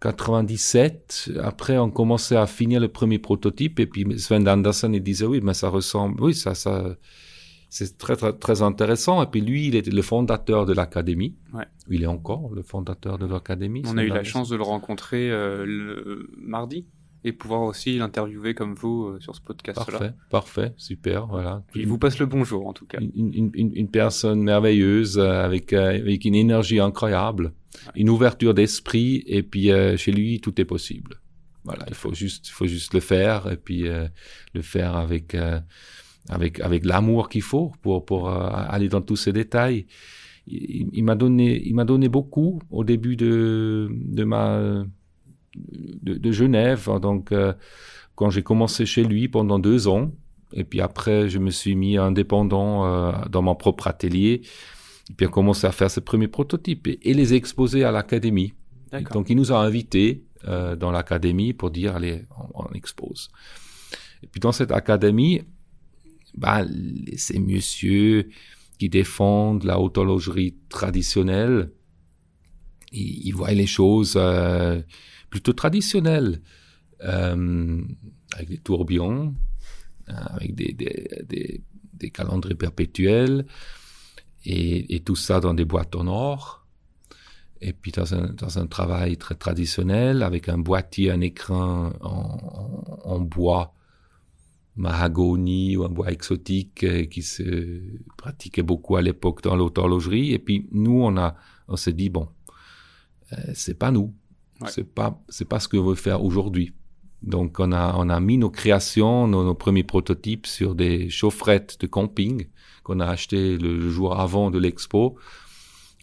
97, 0.00 1.32
après, 1.42 1.78
on 1.78 1.90
commençait 1.90 2.36
à 2.36 2.46
finir 2.46 2.80
le 2.80 2.88
premier 2.88 3.18
prototype, 3.18 3.80
et 3.80 3.86
puis 3.86 4.18
Sven 4.18 4.48
Andersen, 4.48 4.94
il 4.94 5.02
disait, 5.02 5.26
oui, 5.26 5.40
mais 5.42 5.54
ça 5.54 5.68
ressemble, 5.68 6.22
oui, 6.22 6.34
ça, 6.34 6.54
ça, 6.54 6.96
c'est 7.74 7.98
très, 7.98 8.16
très, 8.16 8.32
très 8.32 8.62
intéressant. 8.62 9.22
Et 9.22 9.26
puis 9.26 9.40
lui, 9.40 9.66
il 9.66 9.74
était 9.74 9.90
le 9.90 10.02
fondateur 10.02 10.64
de 10.64 10.72
l'académie. 10.72 11.34
Ouais. 11.52 11.64
Il 11.90 12.02
est 12.04 12.06
encore 12.06 12.50
le 12.54 12.62
fondateur 12.62 13.18
de 13.18 13.26
l'académie. 13.26 13.82
On 13.86 13.98
a 13.98 14.04
eu 14.04 14.08
la 14.08 14.22
chance 14.22 14.48
de 14.48 14.56
le 14.56 14.62
rencontrer 14.62 15.30
euh, 15.30 15.64
le 15.66 16.30
mardi 16.38 16.86
et 17.24 17.32
pouvoir 17.32 17.62
aussi 17.62 17.96
l'interviewer 17.96 18.54
comme 18.54 18.74
vous 18.74 19.06
euh, 19.06 19.20
sur 19.20 19.34
ce 19.34 19.40
podcast-là. 19.40 19.98
Parfait, 19.98 20.14
parfait, 20.30 20.74
super, 20.76 21.26
voilà. 21.26 21.64
Il 21.74 21.86
vous 21.86 21.98
passe 21.98 22.18
le 22.18 22.26
bonjour 22.26 22.66
en 22.66 22.72
tout 22.74 22.86
cas. 22.86 22.98
Une, 23.00 23.32
une, 23.34 23.50
une, 23.54 23.72
une 23.74 23.90
personne 23.90 24.42
merveilleuse 24.42 25.18
euh, 25.18 25.42
avec, 25.44 25.72
avec 25.72 26.24
une 26.24 26.34
énergie 26.34 26.80
incroyable, 26.80 27.46
ouais. 27.86 27.92
une 27.96 28.10
ouverture 28.10 28.52
d'esprit 28.52 29.24
et 29.26 29.42
puis 29.42 29.72
euh, 29.72 29.96
chez 29.96 30.12
lui 30.12 30.40
tout 30.40 30.60
est 30.60 30.66
possible. 30.66 31.20
Voilà, 31.64 31.86
il 31.88 31.94
faut 31.94 32.12
juste, 32.12 32.48
il 32.48 32.52
faut 32.52 32.66
juste 32.66 32.92
le 32.92 33.00
faire 33.00 33.50
et 33.50 33.56
puis 33.56 33.88
euh, 33.88 34.06
le 34.52 34.60
faire 34.60 34.96
avec 34.96 35.34
euh, 35.34 35.58
avec 36.28 36.60
avec 36.60 36.84
l'amour 36.84 37.30
qu'il 37.30 37.40
faut 37.40 37.72
pour 37.80 38.04
pour 38.04 38.28
euh, 38.28 38.50
aller 38.52 38.90
dans 38.90 39.00
tous 39.00 39.16
ces 39.16 39.32
détails. 39.32 39.86
Il, 40.46 40.90
il 40.92 41.02
m'a 41.04 41.14
donné, 41.14 41.62
il 41.66 41.74
m'a 41.74 41.86
donné 41.86 42.10
beaucoup 42.10 42.60
au 42.70 42.84
début 42.84 43.16
de 43.16 43.88
de 43.90 44.24
ma 44.24 44.84
de, 45.56 46.14
de 46.14 46.32
Genève. 46.32 46.88
Donc 47.00 47.32
quand 48.14 48.30
j'ai 48.30 48.42
commencé 48.42 48.86
chez 48.86 49.04
lui 49.04 49.28
pendant 49.28 49.58
deux 49.58 49.88
ans, 49.88 50.12
et 50.52 50.64
puis 50.64 50.80
après 50.80 51.28
je 51.28 51.38
me 51.38 51.50
suis 51.50 51.74
mis 51.74 51.96
indépendant 51.96 53.26
dans 53.28 53.42
mon 53.42 53.54
propre 53.54 53.88
atelier. 53.88 54.42
Et 55.10 55.14
puis 55.14 55.26
on 55.26 55.30
a 55.30 55.32
commencé 55.32 55.66
à 55.66 55.72
faire 55.72 55.90
ses 55.90 56.00
premiers 56.00 56.28
prototypes 56.28 56.86
et, 56.86 56.98
et 57.02 57.14
les 57.14 57.34
exposer 57.34 57.84
à 57.84 57.90
l'académie. 57.90 58.54
Donc 59.12 59.28
il 59.28 59.36
nous 59.36 59.52
a 59.52 59.58
invités 59.58 60.24
euh, 60.46 60.76
dans 60.76 60.90
l'académie 60.90 61.52
pour 61.52 61.70
dire 61.70 61.96
allez, 61.96 62.22
on, 62.54 62.66
on, 62.66 62.72
expose. 62.74 63.30
Et 64.22 64.26
puis 64.26 64.40
dans 64.40 64.52
cette 64.52 64.72
académie, 64.72 65.42
bah, 66.36 66.64
ces 67.16 67.38
messieurs 67.38 68.28
qui 68.78 68.88
défendent 68.88 69.64
la 69.64 69.80
haute 69.80 69.96
horlogerie 69.96 70.56
traditionnelle, 70.68 71.70
ils, 72.92 73.26
ils 73.26 73.32
voient 73.32 73.52
les 73.52 73.66
choses 73.66 74.14
euh, 74.16 74.82
plutôt 75.34 75.52
traditionnelles, 75.52 76.40
euh, 77.02 77.82
avec 78.36 78.48
des 78.50 78.58
tourbillons, 78.58 79.34
euh, 80.08 80.12
avec 80.12 80.54
des, 80.54 80.72
des, 80.72 81.08
des, 81.28 81.60
des 81.92 82.10
calendriers 82.10 82.54
perpétuels, 82.54 83.44
et, 84.44 84.94
et, 84.94 85.00
tout 85.00 85.16
ça 85.16 85.40
dans 85.40 85.52
des 85.52 85.64
boîtes 85.64 85.96
en 85.96 86.06
or 86.06 86.64
et 87.60 87.72
puis 87.72 87.90
dans 87.90 88.14
un, 88.14 88.28
dans 88.28 88.60
un 88.60 88.66
travail 88.68 89.16
très 89.16 89.34
traditionnel, 89.34 90.22
avec 90.22 90.48
un 90.48 90.58
boîtier, 90.58 91.10
un 91.10 91.20
écran 91.20 91.90
en, 92.00 93.00
en, 93.10 93.14
en 93.14 93.18
bois 93.18 93.74
mahagoni 94.76 95.76
ou 95.76 95.84
un 95.84 95.88
bois 95.88 96.12
exotique 96.12 96.84
euh, 96.84 97.06
qui 97.06 97.22
se 97.22 97.80
pratiquait 98.16 98.62
beaucoup 98.62 98.94
à 98.94 99.02
l'époque 99.02 99.42
dans 99.42 99.56
l'horlogerie. 99.56 100.32
Et 100.32 100.38
puis 100.38 100.68
nous, 100.70 101.02
on 101.02 101.16
a, 101.16 101.34
on 101.66 101.74
s'est 101.74 101.92
dit 101.92 102.08
bon, 102.08 102.28
euh, 103.32 103.36
c'est 103.54 103.78
pas 103.78 103.90
nous, 103.90 104.14
ouais. 104.60 104.68
c'est 104.70 104.84
pas, 104.84 105.20
c'est 105.28 105.48
pas 105.48 105.60
ce 105.60 105.68
que 105.68 105.76
veut 105.76 105.94
faire 105.94 106.22
aujourd'hui. 106.22 106.72
Donc 107.22 107.58
on 107.58 107.72
a, 107.72 107.94
on 107.96 108.08
a 108.10 108.20
mis 108.20 108.36
nos 108.36 108.50
créations, 108.50 109.26
nos, 109.26 109.44
nos 109.44 109.54
premiers 109.54 109.84
prototypes 109.84 110.46
sur 110.46 110.74
des 110.74 111.08
chaufferettes 111.08 111.80
de 111.80 111.86
camping 111.86 112.48
qu'on 112.82 113.00
a 113.00 113.06
acheté 113.06 113.56
le 113.56 113.88
jour 113.88 114.18
avant 114.18 114.50
de 114.50 114.58
l'expo 114.58 115.18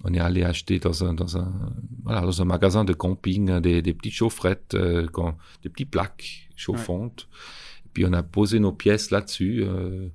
on 0.03 0.13
est 0.13 0.19
allé 0.19 0.43
acheter 0.43 0.79
dans 0.79 1.03
un, 1.03 1.13
dans 1.13 1.37
un, 1.37 1.51
voilà, 2.03 2.21
dans 2.21 2.41
un 2.41 2.45
magasin 2.45 2.83
de 2.83 2.93
camping 2.93 3.59
des, 3.59 3.81
des 3.81 3.93
petites 3.93 4.13
chaufferettes, 4.13 4.73
euh, 4.73 5.07
quand, 5.11 5.37
des 5.63 5.69
petites 5.69 5.91
plaques 5.91 6.49
chauffantes. 6.55 7.27
Ouais. 7.29 7.85
Et 7.85 7.89
puis 7.93 8.05
on 8.05 8.13
a 8.13 8.23
posé 8.23 8.59
nos 8.59 8.71
pièces 8.71 9.11
là-dessus 9.11 9.63
euh, 9.63 10.07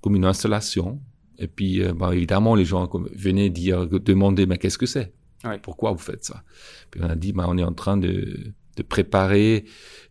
comme 0.00 0.16
une 0.16 0.24
installation. 0.24 1.00
Et 1.38 1.48
puis, 1.48 1.82
euh, 1.82 1.92
bah, 1.92 2.14
évidemment, 2.14 2.54
les 2.54 2.64
gens 2.64 2.88
venaient 3.14 3.50
dire, 3.50 3.86
demander, 3.86 4.46
mais 4.46 4.58
qu'est-ce 4.58 4.78
que 4.78 4.86
c'est? 4.86 5.12
Ouais. 5.44 5.58
Pourquoi 5.58 5.92
vous 5.92 5.98
faites 5.98 6.24
ça? 6.24 6.42
Puis 6.90 7.00
on 7.02 7.08
a 7.08 7.16
dit, 7.16 7.32
bah, 7.32 7.46
on 7.48 7.56
est 7.58 7.64
en 7.64 7.72
train 7.72 7.96
de, 7.96 8.52
de 8.76 8.82
préparer, 8.82 9.64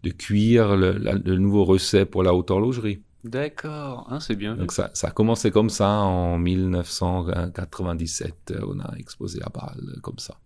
de 0.03 0.09
cuire 0.09 0.75
le, 0.75 0.93
la, 0.93 1.13
le 1.13 1.37
nouveau 1.37 1.65
recette 1.65 2.09
pour 2.09 2.23
la 2.23 2.33
haute 2.33 2.49
horlogerie. 2.51 3.03
D'accord, 3.23 4.07
hein, 4.09 4.19
c'est 4.19 4.35
bien. 4.35 4.55
Donc 4.55 4.71
ça, 4.71 4.89
ça 4.93 5.09
a 5.09 5.11
commencé 5.11 5.51
comme 5.51 5.69
ça 5.69 5.89
en 5.89 6.39
1997. 6.39 8.55
On 8.65 8.79
a 8.79 8.95
exposé 8.97 9.39
à 9.43 9.49
Bâle 9.49 9.99
comme 10.01 10.17
ça. 10.17 10.39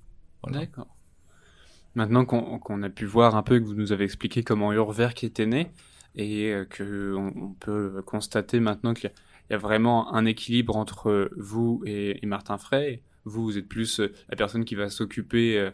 Voilà. 0.44 0.60
D'accord. 0.60 0.88
Maintenant 1.96 2.26
qu'on 2.26 2.60
qu 2.60 2.84
a 2.84 2.90
pu 2.90 3.06
voir 3.06 3.38
un 3.38 3.44
peu, 3.44 3.58
que 3.60 3.66
vous 3.66 3.76
nous 3.76 3.94
avez 3.94 4.04
expliqué 4.04 4.44
comment 4.44 4.74
Urwerk 4.74 5.24
était 5.24 5.46
né, 5.46 5.72
et 6.16 6.52
euh, 6.52 6.66
que 6.66 7.16
on, 7.16 7.32
on 7.42 7.54
peut 7.54 8.02
constater 8.06 8.60
maintenant 8.60 8.94
qu'il 8.94 9.10
y, 9.50 9.54
y, 9.54 9.56
a 9.56 9.58
vraiment 9.58 10.14
un 10.14 10.26
équilibre 10.26 10.76
entre 10.76 11.32
vous 11.38 11.82
et, 11.86 12.22
et 12.22 12.26
Martin 12.26 12.58
Frey. 12.58 13.02
Vous, 13.26 13.44
vous 13.44 13.58
êtes 13.58 13.68
plus 13.68 14.00
euh, 14.00 14.14
la 14.30 14.36
personne 14.36 14.66
qui 14.66 14.76
va 14.76 14.90
s'occuper 14.90 15.60
euh, 15.60 15.72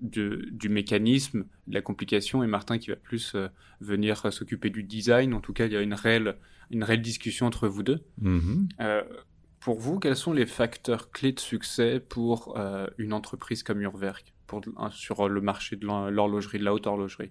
de, 0.00 0.48
du 0.50 0.68
mécanisme, 0.68 1.44
de 1.66 1.74
la 1.74 1.82
complication, 1.82 2.42
et 2.42 2.46
Martin 2.46 2.78
qui 2.78 2.90
va 2.90 2.96
plus 2.96 3.34
euh, 3.34 3.48
venir 3.80 4.24
euh, 4.24 4.30
s'occuper 4.30 4.70
du 4.70 4.82
design. 4.82 5.34
En 5.34 5.40
tout 5.40 5.52
cas, 5.52 5.66
il 5.66 5.72
y 5.72 5.76
a 5.76 5.82
une 5.82 5.94
réelle, 5.94 6.36
une 6.70 6.84
réelle 6.84 7.02
discussion 7.02 7.46
entre 7.46 7.68
vous 7.68 7.82
deux. 7.82 8.00
Mm 8.18 8.38
-hmm. 8.38 8.68
euh, 8.80 9.02
pour 9.60 9.78
vous, 9.78 9.98
quels 10.00 10.16
sont 10.16 10.32
les 10.32 10.46
facteurs 10.46 11.10
clés 11.10 11.32
de 11.32 11.40
succès 11.40 12.00
pour 12.00 12.36
euh, 12.56 12.86
une 12.96 13.12
entreprise 13.12 13.62
comme 13.62 13.80
Urwerk 13.82 14.32
pour, 14.46 14.62
sur 14.90 15.28
le 15.28 15.40
marché 15.40 15.76
de 15.76 15.86
l'horlogerie, 16.10 16.58
de 16.58 16.64
la 16.64 16.72
haute 16.72 16.86
horlogerie? 16.86 17.30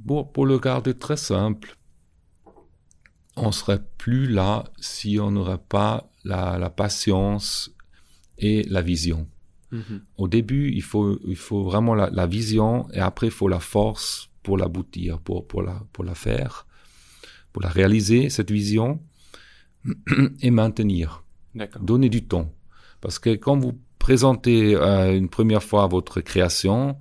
Bon, 0.00 0.24
Pour 0.24 0.46
le 0.46 0.58
garder 0.58 0.94
très 0.94 1.16
simple, 1.16 1.76
on 3.36 3.52
serait 3.52 3.82
plus 3.98 4.26
là 4.26 4.64
si 4.78 5.18
on 5.20 5.30
n'aurait 5.30 5.64
pas 5.68 6.10
la, 6.24 6.58
la 6.58 6.70
patience 6.70 7.70
et 8.40 8.64
la 8.64 8.82
vision. 8.82 9.28
Mmh. 9.70 9.80
Au 10.16 10.26
début, 10.26 10.72
il 10.72 10.82
faut, 10.82 11.18
il 11.26 11.36
faut 11.36 11.62
vraiment 11.62 11.94
la, 11.94 12.10
la, 12.10 12.26
vision 12.26 12.88
et 12.92 12.98
après, 12.98 13.28
il 13.28 13.32
faut 13.32 13.48
la 13.48 13.60
force 13.60 14.28
pour 14.42 14.58
l'aboutir, 14.58 15.20
pour, 15.20 15.46
pour, 15.46 15.62
la, 15.62 15.82
pour 15.92 16.02
la 16.02 16.14
faire, 16.14 16.66
pour 17.52 17.62
la 17.62 17.68
réaliser, 17.68 18.30
cette 18.30 18.50
vision, 18.50 19.00
et 20.40 20.50
maintenir. 20.50 21.22
Donner 21.80 22.08
du 22.08 22.24
temps. 22.24 22.52
Parce 23.00 23.18
que 23.18 23.30
quand 23.30 23.56
vous 23.56 23.78
présentez 23.98 24.74
euh, 24.74 25.16
une 25.16 25.28
première 25.28 25.62
fois 25.62 25.86
votre 25.86 26.20
création, 26.20 26.96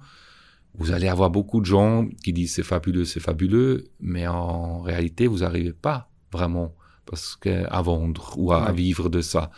vous 0.76 0.92
allez 0.92 1.08
avoir 1.08 1.30
beaucoup 1.30 1.60
de 1.60 1.66
gens 1.66 2.08
qui 2.24 2.34
disent 2.34 2.54
c'est 2.54 2.64
fabuleux, 2.64 3.06
c'est 3.06 3.20
fabuleux, 3.20 3.90
mais 4.00 4.28
en 4.28 4.82
réalité, 4.82 5.28
vous 5.28 5.40
n'arrivez 5.40 5.74
pas 5.74 6.10
vraiment 6.32 6.76
parce 7.06 7.36
que, 7.36 7.66
à 7.70 7.82
vendre 7.82 8.36
ou 8.38 8.52
à, 8.52 8.62
ouais. 8.62 8.68
à 8.68 8.72
vivre 8.72 9.10
de 9.10 9.22
ça. 9.22 9.52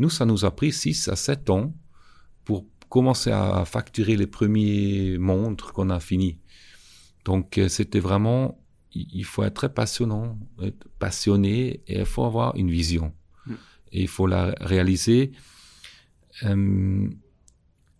Nous, 0.00 0.08
ça 0.08 0.24
nous 0.24 0.46
a 0.46 0.56
pris 0.56 0.72
6 0.72 1.08
à 1.08 1.14
7 1.14 1.50
ans 1.50 1.74
pour 2.44 2.64
commencer 2.88 3.30
à 3.30 3.66
facturer 3.66 4.16
les 4.16 4.26
premiers 4.26 5.18
montres 5.18 5.74
qu'on 5.74 5.90
a 5.90 6.00
fini. 6.00 6.38
Donc 7.26 7.58
euh, 7.58 7.68
c'était 7.68 8.00
vraiment, 8.00 8.58
il 8.94 9.24
faut 9.26 9.42
être 9.44 9.54
très 9.54 9.72
passionnant, 9.72 10.38
être 10.62 10.88
passionné 10.98 11.82
et 11.86 11.98
il 11.98 12.06
faut 12.06 12.24
avoir 12.24 12.56
une 12.56 12.70
vision. 12.70 13.12
Mm. 13.44 13.54
Et 13.92 14.00
il 14.00 14.08
faut 14.08 14.26
la 14.26 14.54
réaliser 14.58 15.32
euh, 16.44 17.06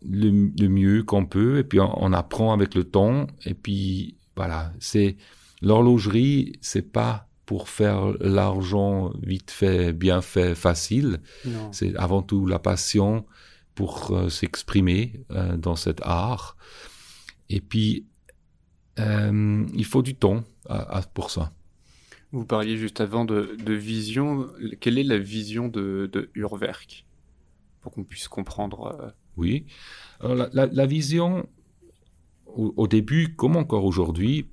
le, 0.02 0.50
le, 0.58 0.68
mieux 0.68 1.02
qu'on 1.02 1.26
peut 1.26 1.58
et 1.58 1.64
puis 1.64 1.80
on, 1.80 2.02
on, 2.02 2.14
apprend 2.14 2.54
avec 2.54 2.74
le 2.74 2.84
temps 2.84 3.26
et 3.44 3.52
puis 3.52 4.16
voilà, 4.36 4.72
c'est 4.80 5.18
l'horlogerie, 5.60 6.54
c'est 6.62 6.90
pas 6.90 7.29
pour 7.50 7.68
faire 7.68 8.12
l'argent 8.20 9.12
vite 9.24 9.50
fait, 9.50 9.92
bien 9.92 10.22
fait, 10.22 10.54
facile. 10.54 11.18
C'est 11.72 11.96
avant 11.96 12.22
tout 12.22 12.46
la 12.46 12.60
passion, 12.60 13.26
pour 13.74 14.12
euh, 14.12 14.28
s'exprimer 14.28 15.24
euh, 15.32 15.56
dans 15.56 15.74
cet 15.74 16.00
art. 16.02 16.56
Et 17.48 17.60
puis, 17.60 18.06
euh, 19.00 19.66
il 19.74 19.84
faut 19.84 20.02
du 20.02 20.14
temps 20.14 20.44
à, 20.68 20.98
à, 20.98 21.02
pour 21.02 21.32
ça. 21.32 21.52
Vous 22.30 22.44
parliez 22.44 22.76
juste 22.76 23.00
avant 23.00 23.24
de, 23.24 23.56
de, 23.58 23.72
vision. 23.72 24.46
Quelle 24.78 24.96
est 24.96 25.02
la 25.02 25.18
vision 25.18 25.66
de, 25.66 26.08
de 26.12 26.30
Urwerk? 26.36 27.04
Pour 27.80 27.90
qu'on 27.90 28.04
puisse 28.04 28.28
comprendre. 28.28 28.96
Euh... 28.96 29.10
Oui. 29.36 29.66
Alors, 30.20 30.36
la, 30.36 30.50
la, 30.52 30.66
la 30.66 30.86
vision, 30.86 31.48
au, 32.46 32.72
au, 32.76 32.86
début, 32.86 33.34
comme 33.34 33.56
encore 33.56 33.86
aujourd'hui, 33.86 34.46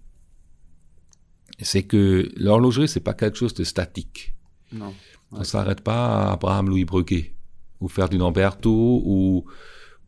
c'est 1.60 1.84
que 1.84 2.30
l'horlogerie, 2.36 2.88
c'est 2.88 3.00
pas 3.00 3.14
quelque 3.14 3.38
chose 3.38 3.54
de 3.54 3.64
statique. 3.64 4.36
Non. 4.72 4.94
On 5.32 5.40
ne 5.40 5.44
s'arrête 5.44 5.82
pas 5.82 6.28
à 6.28 6.34
Abraham 6.34 6.70
Louis 6.70 6.86
Breguet 6.86 7.34
ou 7.80 7.88
Ferdinand 7.88 8.32
Berthaud 8.32 9.02
ou 9.06 9.46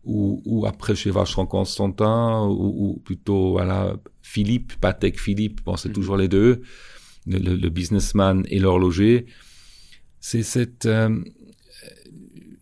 ou, 0.05 0.41
ou 0.45 0.65
après 0.65 0.95
chez 0.95 1.11
Vacheron 1.11 1.45
Constantin 1.45 2.45
ou, 2.47 2.93
ou, 2.93 2.99
plutôt 3.03 3.51
voilà 3.51 3.97
Philippe 4.21 4.73
Patek 4.79 5.19
Philippe 5.19 5.61
bon 5.65 5.75
c'est 5.75 5.89
mmh. 5.89 5.93
toujours 5.93 6.17
les 6.17 6.29
deux 6.29 6.61
le, 7.27 7.37
le, 7.37 7.55
le 7.55 7.69
businessman 7.69 8.45
et 8.49 8.59
l'horloger 8.59 9.25
c'est 10.21 10.41
cette 10.41 10.85
euh, 10.85 11.21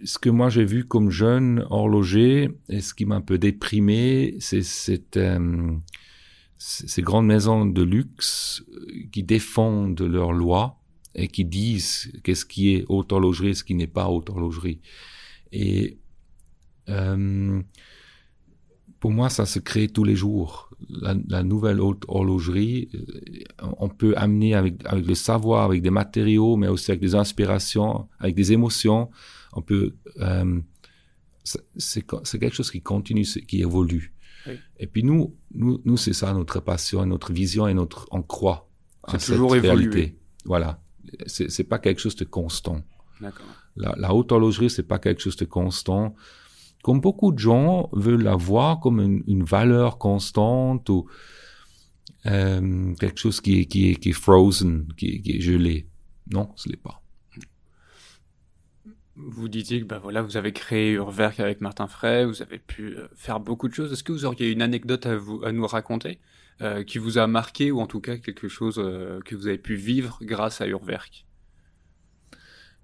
ce 0.04 0.18
que 0.18 0.30
moi 0.30 0.50
j'ai 0.50 0.66
vu 0.66 0.86
comme 0.86 1.12
jeune 1.12 1.66
horloger 1.70 2.50
et 2.70 2.82
ce 2.82 2.94
qui 2.94 3.06
m'a 3.06 3.16
un 3.16 3.22
peu 3.22 3.38
déprimé 3.38 4.36
c'est 4.40 4.64
cette 4.64 5.18
euh, 5.18 5.72
ces 6.58 7.02
grandes 7.02 7.28
maisons 7.28 7.66
de 7.66 7.84
luxe 7.84 8.64
qui 9.12 9.24
défendent 9.24 10.02
leurs 10.02 10.34
lois 10.34 10.80
et 11.14 11.28
qui 11.28 11.46
disent 11.46 12.12
qu'est-ce 12.24 12.46
qui 12.46 12.76
est 12.76 12.86
haute 12.90 13.12
horlogerie, 13.12 13.56
ce 13.56 13.64
qui 13.64 13.76
n'est 13.76 13.88
pas 13.88 14.08
haute 14.08 14.30
horlogerie. 14.30 14.80
Et 15.52 15.98
euh, 16.90 17.62
pour 19.00 19.12
moi, 19.12 19.30
ça 19.30 19.46
se 19.46 19.60
crée 19.60 19.88
tous 19.88 20.04
les 20.04 20.16
jours. 20.16 20.70
La, 20.90 21.16
la 21.28 21.44
nouvelle 21.44 21.80
haute 21.80 22.04
horlogerie, 22.08 22.90
euh, 22.94 23.68
on 23.80 23.90
peut 23.90 24.14
amener 24.18 24.54
avec, 24.54 24.76
avec 24.86 25.06
le 25.06 25.16
savoir, 25.16 25.66
avec 25.66 25.82
des 25.82 25.92
matériaux, 25.92 26.56
mais 26.56 26.68
aussi 26.68 26.92
avec 26.92 27.02
des 27.02 27.16
inspirations, 27.16 28.08
avec 28.20 28.36
des 28.36 28.54
émotions. 28.54 29.10
On 29.54 29.62
peut, 29.62 29.96
euh, 30.20 30.60
c'est 31.78 32.06
quelque 32.06 32.56
chose 32.56 32.72
qui 32.72 32.82
continue, 32.82 33.24
qui 33.24 33.62
évolue. 33.62 34.14
Et 34.80 34.88
puis 34.88 35.04
nous, 35.04 35.36
nous, 35.54 35.82
nous 35.84 35.98
c'est 35.98 36.14
ça 36.14 36.34
notre 36.34 36.60
passion, 36.60 37.06
notre 37.06 37.34
vision 37.34 37.68
et 37.68 37.74
notre, 37.74 38.08
on 38.12 38.22
croit 38.22 38.70
à 39.04 39.20
cette 39.20 39.36
toujours 39.36 39.52
réalité. 39.54 40.18
Voilà. 40.46 40.82
C'est, 41.26 41.50
c'est 41.50 41.64
pas 41.64 41.80
quelque 41.80 42.00
chose 42.00 42.16
de 42.16 42.26
constant. 42.26 42.82
La, 43.76 43.96
la 43.98 44.14
haute 44.14 44.32
horlogerie, 44.32 44.70
c'est 44.70 44.84
pas 44.84 45.00
quelque 45.00 45.22
chose 45.22 45.38
de 45.38 45.46
constant. 45.46 46.16
Comme 46.84 47.02
beaucoup 47.02 47.32
de 47.32 47.40
gens 47.40 47.90
veulent 47.94 48.24
la 48.24 48.36
voir 48.36 48.80
comme 48.80 49.00
une, 49.00 49.24
une 49.28 49.44
valeur 49.44 49.98
constante 49.98 50.90
ou 50.90 51.08
euh, 52.26 52.94
quelque 52.96 53.20
chose 53.20 53.42
qui 53.42 53.62
est, 53.62 53.66
qui 53.66 53.90
est, 53.90 53.96
qui 53.96 54.10
est 54.10 54.14
frozen, 54.14 54.88
qui 54.96 55.22
qui 55.22 55.38
est 55.38 55.42
gelé. 55.42 55.88
Non, 56.32 56.52
ce 56.56 56.70
n'est 56.70 56.78
pas 56.78 57.02
vous 59.18 59.50
disiez 59.50 59.82
que 59.82 59.86
bah 59.86 60.00
voilà, 60.02 60.22
vous 60.22 60.38
avez 60.38 60.54
créé 60.54 60.92
Urwerk 60.94 61.40
avec 61.40 61.60
Martin 61.62 61.88
Frey, 61.88 62.26
vous 62.26 62.42
avez 62.42 62.60
pu 62.60 62.96
euh, 62.96 63.08
faire 63.16 63.40
beaucoup 63.40 63.68
de 63.68 63.74
choses. 63.74 63.92
Est-ce 63.92 64.04
que 64.04 64.12
vous 64.12 64.26
auriez 64.26 64.52
une 64.52 64.62
anecdote 64.62 65.06
à, 65.06 65.18
vous, 65.18 65.44
à 65.44 65.52
nous 65.52 65.66
raconter 65.66 66.20
euh, 66.62 66.84
qui 66.84 66.98
vous 66.98 67.18
a 67.18 67.28
marqué 67.28 67.72
ou 67.72 67.80
en 67.80 67.88
tout 67.88 68.00
cas 68.00 68.18
quelque 68.18 68.48
chose 68.48 68.76
euh, 68.78 69.20
que 69.26 69.36
vous 69.36 69.48
avez 69.48 69.58
pu 69.58 69.76
vivre 69.76 70.20
grâce 70.22 70.62
à 70.62 70.68
Urwerk? 70.68 71.26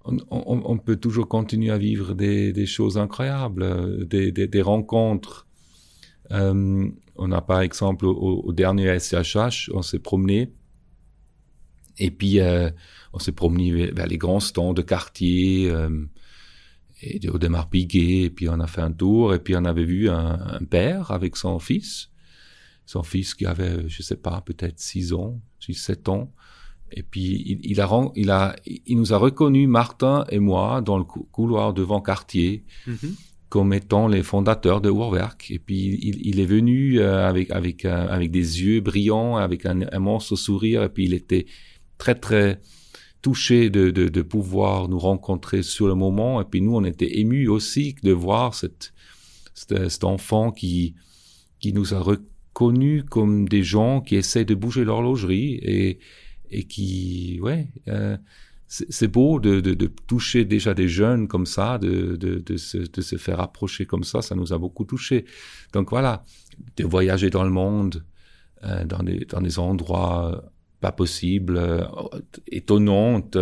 On, 0.04 0.18
on, 0.30 0.62
on, 0.66 0.76
peut 0.76 0.96
toujours 0.96 1.28
continuer 1.28 1.70
à 1.70 1.78
vivre 1.78 2.14
des, 2.14 2.52
des 2.52 2.66
choses 2.66 2.98
incroyables, 2.98 4.06
des, 4.06 4.32
des, 4.32 4.46
des 4.46 4.62
rencontres. 4.62 5.46
Euh, 6.30 6.90
on 7.16 7.32
a 7.32 7.40
par 7.40 7.60
exemple 7.62 8.04
au, 8.04 8.42
au 8.44 8.52
dernier 8.52 8.98
SCHH, 8.98 9.70
on 9.72 9.80
s'est 9.80 10.00
promené 10.00 10.52
et 11.98 12.10
puis 12.10 12.40
euh, 12.40 12.70
on 13.12 13.18
s'est 13.18 13.32
promené 13.32 13.90
vers 13.92 14.06
les 14.06 14.18
grands 14.18 14.40
stands 14.40 14.72
de 14.72 14.82
quartier. 14.82 15.70
Euh, 15.70 16.06
et 17.04 17.28
au 17.28 17.38
démarre 17.38 17.68
Piguet, 17.68 18.22
et 18.22 18.30
puis 18.30 18.48
on 18.48 18.60
a 18.60 18.66
fait 18.66 18.80
un 18.80 18.92
tour, 18.92 19.34
et 19.34 19.38
puis 19.38 19.54
on 19.56 19.64
avait 19.64 19.84
vu 19.84 20.08
un, 20.08 20.38
un, 20.58 20.64
père 20.64 21.10
avec 21.10 21.36
son 21.36 21.58
fils, 21.58 22.10
son 22.86 23.02
fils 23.02 23.34
qui 23.34 23.46
avait, 23.46 23.88
je 23.88 24.02
sais 24.02 24.16
pas, 24.16 24.40
peut-être 24.40 24.78
6 24.78 25.12
ans, 25.12 25.40
6, 25.60 25.74
7 25.74 26.08
ans, 26.08 26.32
et 26.92 27.02
puis 27.02 27.42
il, 27.46 27.70
il, 27.70 27.80
a, 27.80 27.88
il, 28.14 28.30
a, 28.30 28.56
il 28.66 28.96
nous 28.96 29.12
a 29.12 29.18
reconnu, 29.18 29.66
Martin 29.66 30.24
et 30.30 30.38
moi, 30.38 30.80
dans 30.80 30.98
le 30.98 31.04
couloir 31.04 31.74
devant 31.74 32.00
Cartier, 32.00 32.64
mm 32.86 32.92
-hmm. 32.92 33.14
comme 33.48 33.72
étant 33.72 34.06
les 34.08 34.22
fondateurs 34.22 34.80
de 34.80 34.90
Warwerk. 34.90 35.50
Et 35.50 35.58
puis 35.58 35.80
il, 36.08 36.16
il 36.30 36.36
est 36.40 36.50
venu 36.56 36.98
euh, 36.98 37.28
avec, 37.28 37.50
avec, 37.50 37.84
euh, 37.84 38.16
avec 38.16 38.30
des 38.30 38.48
yeux 38.62 38.80
brillants, 38.80 39.36
avec 39.36 39.66
un, 39.66 39.78
un 39.96 40.02
monstre 40.10 40.36
sourire, 40.36 40.82
et 40.84 40.88
puis 40.94 41.04
il 41.08 41.14
était 41.14 41.46
très, 41.98 42.16
très 42.26 42.60
touché 43.24 43.70
de, 43.70 43.90
de, 43.90 44.08
de, 44.08 44.20
pouvoir 44.20 44.86
nous 44.86 44.98
rencontrer 44.98 45.62
sur 45.62 45.86
le 45.88 45.94
moment. 45.94 46.42
Et 46.42 46.44
puis 46.44 46.60
nous, 46.60 46.76
on 46.76 46.84
était 46.84 47.20
émus 47.20 47.48
aussi 47.48 47.96
de 48.02 48.12
voir 48.12 48.54
cette, 48.54 48.92
cet, 49.54 50.04
enfant 50.04 50.52
qui, 50.52 50.94
qui 51.58 51.72
nous 51.72 51.94
a 51.94 52.00
reconnus 52.00 53.02
comme 53.08 53.48
des 53.48 53.62
gens 53.62 54.02
qui 54.02 54.16
essaient 54.16 54.44
de 54.44 54.54
bouger 54.54 54.84
l'horlogerie 54.84 55.54
et, 55.54 56.00
et 56.50 56.64
qui, 56.64 57.38
ouais, 57.40 57.68
euh, 57.88 58.18
c'est 58.68 59.08
beau 59.08 59.40
de, 59.40 59.60
de, 59.60 59.72
de, 59.72 59.86
toucher 59.86 60.44
déjà 60.44 60.74
des 60.74 60.88
jeunes 60.88 61.26
comme 61.26 61.46
ça, 61.46 61.78
de, 61.78 62.16
de, 62.16 62.40
de, 62.40 62.56
se, 62.58 62.76
de 62.76 63.00
se 63.00 63.16
faire 63.16 63.40
approcher 63.40 63.86
comme 63.86 64.04
ça, 64.04 64.20
ça 64.20 64.34
nous 64.34 64.52
a 64.52 64.58
beaucoup 64.58 64.84
touché. 64.84 65.24
Donc 65.72 65.88
voilà, 65.88 66.24
de 66.76 66.84
voyager 66.84 67.30
dans 67.30 67.44
le 67.44 67.50
monde, 67.50 68.04
euh, 68.64 68.84
dans, 68.84 69.02
des, 69.02 69.24
dans 69.24 69.40
des 69.40 69.58
endroits 69.58 70.44
pas 70.84 70.92
possible, 70.92 71.56
euh, 71.56 71.82
étonnante. 72.46 73.38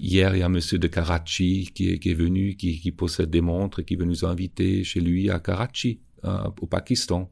Hier, 0.00 0.36
il 0.36 0.38
y 0.38 0.42
a 0.44 0.48
Monsieur 0.48 0.78
de 0.78 0.86
Karachi 0.86 1.72
qui 1.74 1.90
est, 1.90 1.98
qui 1.98 2.10
est 2.12 2.14
venu, 2.14 2.54
qui, 2.54 2.78
qui, 2.78 2.92
possède 2.92 3.30
des 3.30 3.40
montres 3.40 3.80
et 3.80 3.84
qui 3.84 3.96
veut 3.96 4.04
nous 4.04 4.24
inviter 4.24 4.84
chez 4.84 5.00
lui 5.00 5.28
à 5.28 5.40
Karachi, 5.40 5.98
euh, 6.24 6.48
au 6.60 6.66
Pakistan. 6.66 7.30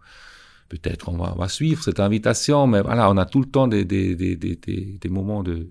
Peut-être 0.69 1.11
on 1.11 1.17
va, 1.17 1.33
on 1.37 1.39
va, 1.39 1.49
suivre 1.49 1.81
cette 1.85 2.01
invitation, 2.01 2.67
mais 2.67 2.81
voilà, 2.81 3.09
on 3.09 3.17
a 3.17 3.25
tout 3.25 3.41
le 3.41 3.47
temps 3.47 3.69
des, 3.69 3.85
des, 3.85 4.17
des, 4.17 4.35
des, 4.35 4.57
des 5.01 5.09
moments 5.09 5.45
de 5.45 5.69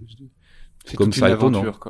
comme 0.95 1.11
ça. 1.11 1.37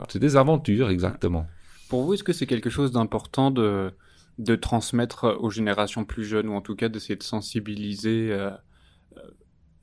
C'est 0.10 0.17
des 0.17 0.36
aventures, 0.36 0.89
exactement. 0.89 1.46
Pour 1.87 2.01
vous, 2.03 2.16
est-ce 2.16 2.24
que 2.24 2.33
c'est 2.33 2.48
quelque 2.48 2.72
chose 2.72 2.92
d'important 2.92 3.51
de, 3.51 3.92
de 4.39 4.55
transmettre 4.55 5.37
aux 5.39 5.51
générations 5.51 6.03
plus 6.03 6.25
jeunes, 6.25 6.48
ou 6.48 6.53
en 6.53 6.61
tout 6.61 6.75
cas 6.75 6.89
d'essayer 6.89 7.16
de 7.16 7.24
sensibiliser 7.24 8.29
euh, 8.31 8.50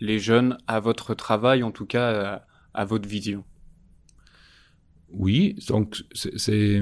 les 0.00 0.18
jeunes 0.18 0.58
à 0.66 0.80
votre 0.80 1.14
travail, 1.14 1.62
en 1.62 1.70
tout 1.70 1.86
cas 1.86 2.34
à, 2.34 2.46
à 2.74 2.84
votre 2.84 3.08
vision 3.08 3.44
Oui, 5.10 5.56
donc 5.68 6.02
c'est 6.14 6.80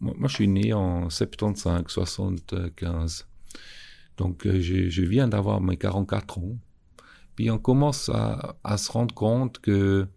moi, 0.00 0.28
je 0.28 0.34
suis 0.34 0.48
né 0.48 0.72
en 0.72 1.08
75, 1.10 1.84
75. 1.86 3.28
Donc 4.16 4.46
euh, 4.46 4.60
je, 4.60 4.88
je 4.88 5.02
viens 5.02 5.28
d'avoir 5.28 5.60
mes 5.60 5.76
44 5.76 6.38
ans. 6.38 6.58
Puis 7.36 7.50
on 7.50 7.58
commence 7.58 8.08
à, 8.08 8.56
à 8.64 8.76
se 8.76 8.90
rendre 8.90 9.14
compte 9.14 9.60
que 9.60 10.08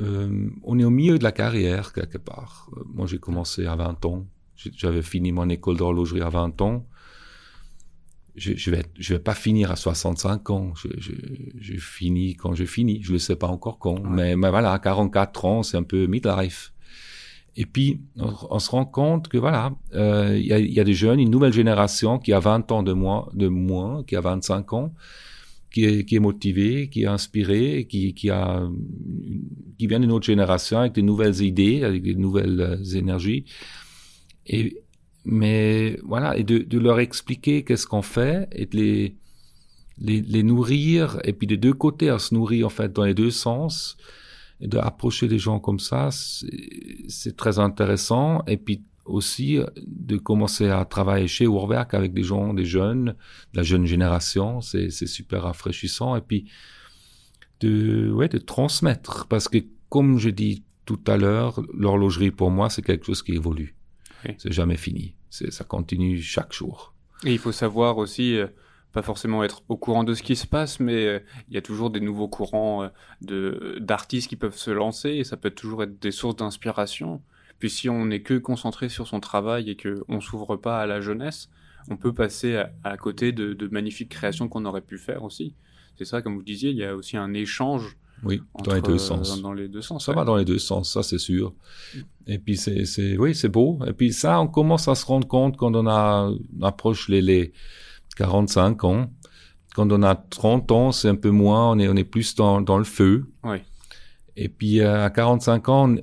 euh, 0.00 0.50
on 0.62 0.78
est 0.78 0.84
au 0.84 0.90
milieu 0.90 1.18
de 1.18 1.24
la 1.24 1.32
carrière 1.32 1.92
quelque 1.92 2.18
part. 2.18 2.70
Moi 2.86 3.06
j'ai 3.06 3.18
commencé 3.18 3.66
à 3.66 3.74
20 3.74 4.04
ans. 4.04 4.26
J'avais 4.54 5.02
fini 5.02 5.32
mon 5.32 5.48
école 5.48 5.78
d'horlogerie 5.78 6.20
à 6.20 6.28
20 6.28 6.60
ans 6.60 6.86
je, 8.40 8.54
je 8.56 8.70
vais 8.70 8.82
je 8.98 9.14
vais 9.14 9.20
pas 9.20 9.34
finir 9.34 9.70
à 9.70 9.76
65 9.76 10.50
ans. 10.50 10.72
Je, 10.74 10.88
je, 10.98 11.12
je 11.58 11.74
finis 11.78 12.34
quand 12.34 12.54
je 12.54 12.64
finis. 12.64 13.00
Je 13.02 13.12
le 13.12 13.18
sais 13.18 13.36
pas 13.36 13.46
encore 13.46 13.78
quand. 13.78 14.00
Ouais. 14.00 14.10
Mais, 14.10 14.36
mais, 14.36 14.50
voilà, 14.50 14.72
à 14.72 14.78
44 14.78 15.44
ans, 15.44 15.62
c'est 15.62 15.76
un 15.76 15.82
peu 15.82 16.06
midlife. 16.06 16.72
Et 17.56 17.66
puis, 17.66 18.00
on, 18.16 18.32
on, 18.50 18.58
se 18.58 18.70
rend 18.70 18.86
compte 18.86 19.28
que 19.28 19.36
voilà, 19.36 19.72
euh, 19.94 20.38
il 20.38 20.52
euh, 20.52 20.56
y, 20.58 20.58
a, 20.58 20.58
y, 20.58 20.80
a, 20.80 20.84
des 20.84 20.94
jeunes, 20.94 21.20
une 21.20 21.30
nouvelle 21.30 21.52
génération 21.52 22.18
qui 22.18 22.32
a 22.32 22.38
20 22.38 22.70
ans 22.72 22.82
de 22.82 22.92
moins, 22.92 23.28
de 23.34 23.48
moins 23.48 24.04
qui 24.04 24.16
a 24.16 24.20
25 24.20 24.72
ans, 24.72 24.94
qui 25.70 25.84
est, 25.84 26.04
qui 26.04 26.16
est 26.16 26.20
motivée, 26.20 26.88
qui 26.88 27.02
est 27.02 27.06
inspirée, 27.06 27.86
qui, 27.90 28.14
qui 28.14 28.30
a, 28.30 28.62
qui 29.78 29.86
vient 29.86 30.00
d'une 30.00 30.12
autre 30.12 30.26
génération 30.26 30.78
avec 30.78 30.92
des 30.92 31.02
nouvelles 31.02 31.42
idées, 31.42 31.82
avec 31.82 32.02
des 32.02 32.14
nouvelles 32.14 32.60
euh, 32.60 32.96
énergies. 32.96 33.44
Et, 34.46 34.79
mais 35.24 35.98
voilà, 36.02 36.36
et 36.36 36.44
de, 36.44 36.58
de 36.58 36.78
leur 36.78 37.00
expliquer 37.00 37.64
qu'est-ce 37.64 37.86
qu'on 37.86 38.02
fait 38.02 38.48
et 38.52 38.66
de 38.66 38.76
les, 38.76 39.16
les, 39.98 40.20
les, 40.22 40.42
nourrir, 40.42 41.18
et 41.24 41.32
puis 41.32 41.46
des 41.46 41.56
deux 41.56 41.74
côtés 41.74 42.08
à 42.08 42.18
se 42.18 42.34
nourrir 42.34 42.66
en 42.66 42.70
fait 42.70 42.92
dans 42.92 43.04
les 43.04 43.14
deux 43.14 43.30
sens, 43.30 43.96
et 44.60 44.68
d'approcher 44.68 45.28
les 45.28 45.38
gens 45.38 45.58
comme 45.58 45.78
ça, 45.78 46.10
c'est 46.10 47.36
très 47.36 47.58
intéressant, 47.58 48.42
et 48.46 48.56
puis 48.56 48.82
aussi 49.04 49.58
de 49.76 50.16
commencer 50.16 50.68
à 50.68 50.84
travailler 50.84 51.26
chez 51.26 51.46
Warwerk 51.46 51.94
avec 51.94 52.12
des 52.14 52.22
gens, 52.22 52.54
des 52.54 52.64
jeunes, 52.64 53.16
de 53.52 53.56
la 53.56 53.62
jeune 53.62 53.86
génération, 53.86 54.60
c'est 54.60 54.90
super 54.90 55.42
rafraîchissant, 55.42 56.16
et 56.16 56.20
puis 56.20 56.46
de, 57.60 58.10
ouais, 58.10 58.28
de 58.28 58.38
transmettre, 58.38 59.26
parce 59.26 59.48
que 59.48 59.58
comme 59.88 60.18
je 60.18 60.30
dis 60.30 60.62
tout 60.86 61.00
à 61.06 61.16
l'heure, 61.16 61.60
l'horlogerie 61.74 62.30
pour 62.30 62.50
moi, 62.50 62.70
c'est 62.70 62.82
quelque 62.82 63.06
chose 63.06 63.22
qui 63.22 63.32
évolue. 63.32 63.74
Oui. 64.24 64.34
C'est 64.38 64.52
jamais 64.52 64.76
fini. 64.76 65.14
Ça 65.30 65.64
continue 65.64 66.20
chaque 66.20 66.52
jour. 66.52 66.94
Et 67.24 67.32
il 67.32 67.38
faut 67.38 67.52
savoir 67.52 67.98
aussi, 67.98 68.36
euh, 68.36 68.46
pas 68.92 69.02
forcément 69.02 69.44
être 69.44 69.62
au 69.68 69.76
courant 69.76 70.04
de 70.04 70.14
ce 70.14 70.22
qui 70.22 70.36
se 70.36 70.46
passe, 70.46 70.80
mais 70.80 71.06
euh, 71.06 71.20
il 71.48 71.54
y 71.54 71.58
a 71.58 71.62
toujours 71.62 71.90
des 71.90 72.00
nouveaux 72.00 72.28
courants 72.28 72.84
euh, 72.84 72.88
de 73.20 73.78
d'artistes 73.80 74.28
qui 74.28 74.36
peuvent 74.36 74.56
se 74.56 74.70
lancer 74.70 75.10
et 75.10 75.24
ça 75.24 75.36
peut 75.36 75.50
toujours 75.50 75.82
être 75.82 76.00
des 76.00 76.10
sources 76.10 76.36
d'inspiration. 76.36 77.22
Puis 77.58 77.70
si 77.70 77.88
on 77.88 78.06
n'est 78.06 78.22
que 78.22 78.38
concentré 78.38 78.88
sur 78.88 79.06
son 79.06 79.20
travail 79.20 79.70
et 79.70 79.76
que 79.76 80.02
on 80.08 80.20
s'ouvre 80.20 80.56
pas 80.56 80.80
à 80.80 80.86
la 80.86 81.00
jeunesse, 81.00 81.50
on 81.88 81.96
peut 81.96 82.14
passer 82.14 82.56
à, 82.56 82.72
à 82.84 82.96
côté 82.96 83.32
de, 83.32 83.52
de 83.52 83.68
magnifiques 83.68 84.08
créations 84.08 84.48
qu'on 84.48 84.64
aurait 84.64 84.80
pu 84.80 84.98
faire 84.98 85.22
aussi. 85.24 85.54
C'est 85.96 86.06
ça, 86.06 86.22
comme 86.22 86.34
vous 86.36 86.42
disiez, 86.42 86.70
il 86.70 86.76
y 86.76 86.84
a 86.84 86.96
aussi 86.96 87.18
un 87.18 87.34
échange 87.34 87.98
oui, 88.24 88.42
dans 88.64 88.74
les 88.74 88.82
deux 88.82 88.98
sens. 88.98 89.40
Dans 89.40 89.52
les 89.52 89.68
deux 89.68 89.82
sens. 89.82 90.04
Ça 90.04 90.12
ouais. 90.12 90.16
va 90.16 90.24
dans 90.24 90.36
les 90.36 90.44
deux 90.44 90.58
sens, 90.58 90.92
ça 90.92 91.02
c'est 91.02 91.18
sûr. 91.18 91.54
Et 92.26 92.38
puis 92.38 92.56
c'est, 92.56 92.84
c'est, 92.84 93.16
oui, 93.16 93.34
c'est 93.34 93.48
beau. 93.48 93.78
Et 93.86 93.92
puis 93.92 94.12
ça, 94.12 94.40
on 94.40 94.46
commence 94.46 94.88
à 94.88 94.94
se 94.94 95.06
rendre 95.06 95.26
compte 95.26 95.56
quand 95.56 95.74
on, 95.74 95.86
a, 95.86 96.30
on 96.30 96.62
approche 96.62 97.08
les, 97.08 97.22
les 97.22 97.52
45 98.16 98.84
ans. 98.84 99.10
Quand 99.74 99.90
on 99.92 100.02
a 100.02 100.14
30 100.14 100.72
ans, 100.72 100.92
c'est 100.92 101.08
un 101.08 101.14
peu 101.14 101.30
moins, 101.30 101.70
on 101.70 101.78
est, 101.78 101.88
on 101.88 101.96
est 101.96 102.04
plus 102.04 102.34
dans, 102.34 102.60
dans 102.60 102.78
le 102.78 102.84
feu. 102.84 103.26
Oui. 103.44 103.58
Et 104.36 104.48
puis 104.48 104.82
à 104.82 105.08
45 105.10 105.68
ans, 105.68 105.94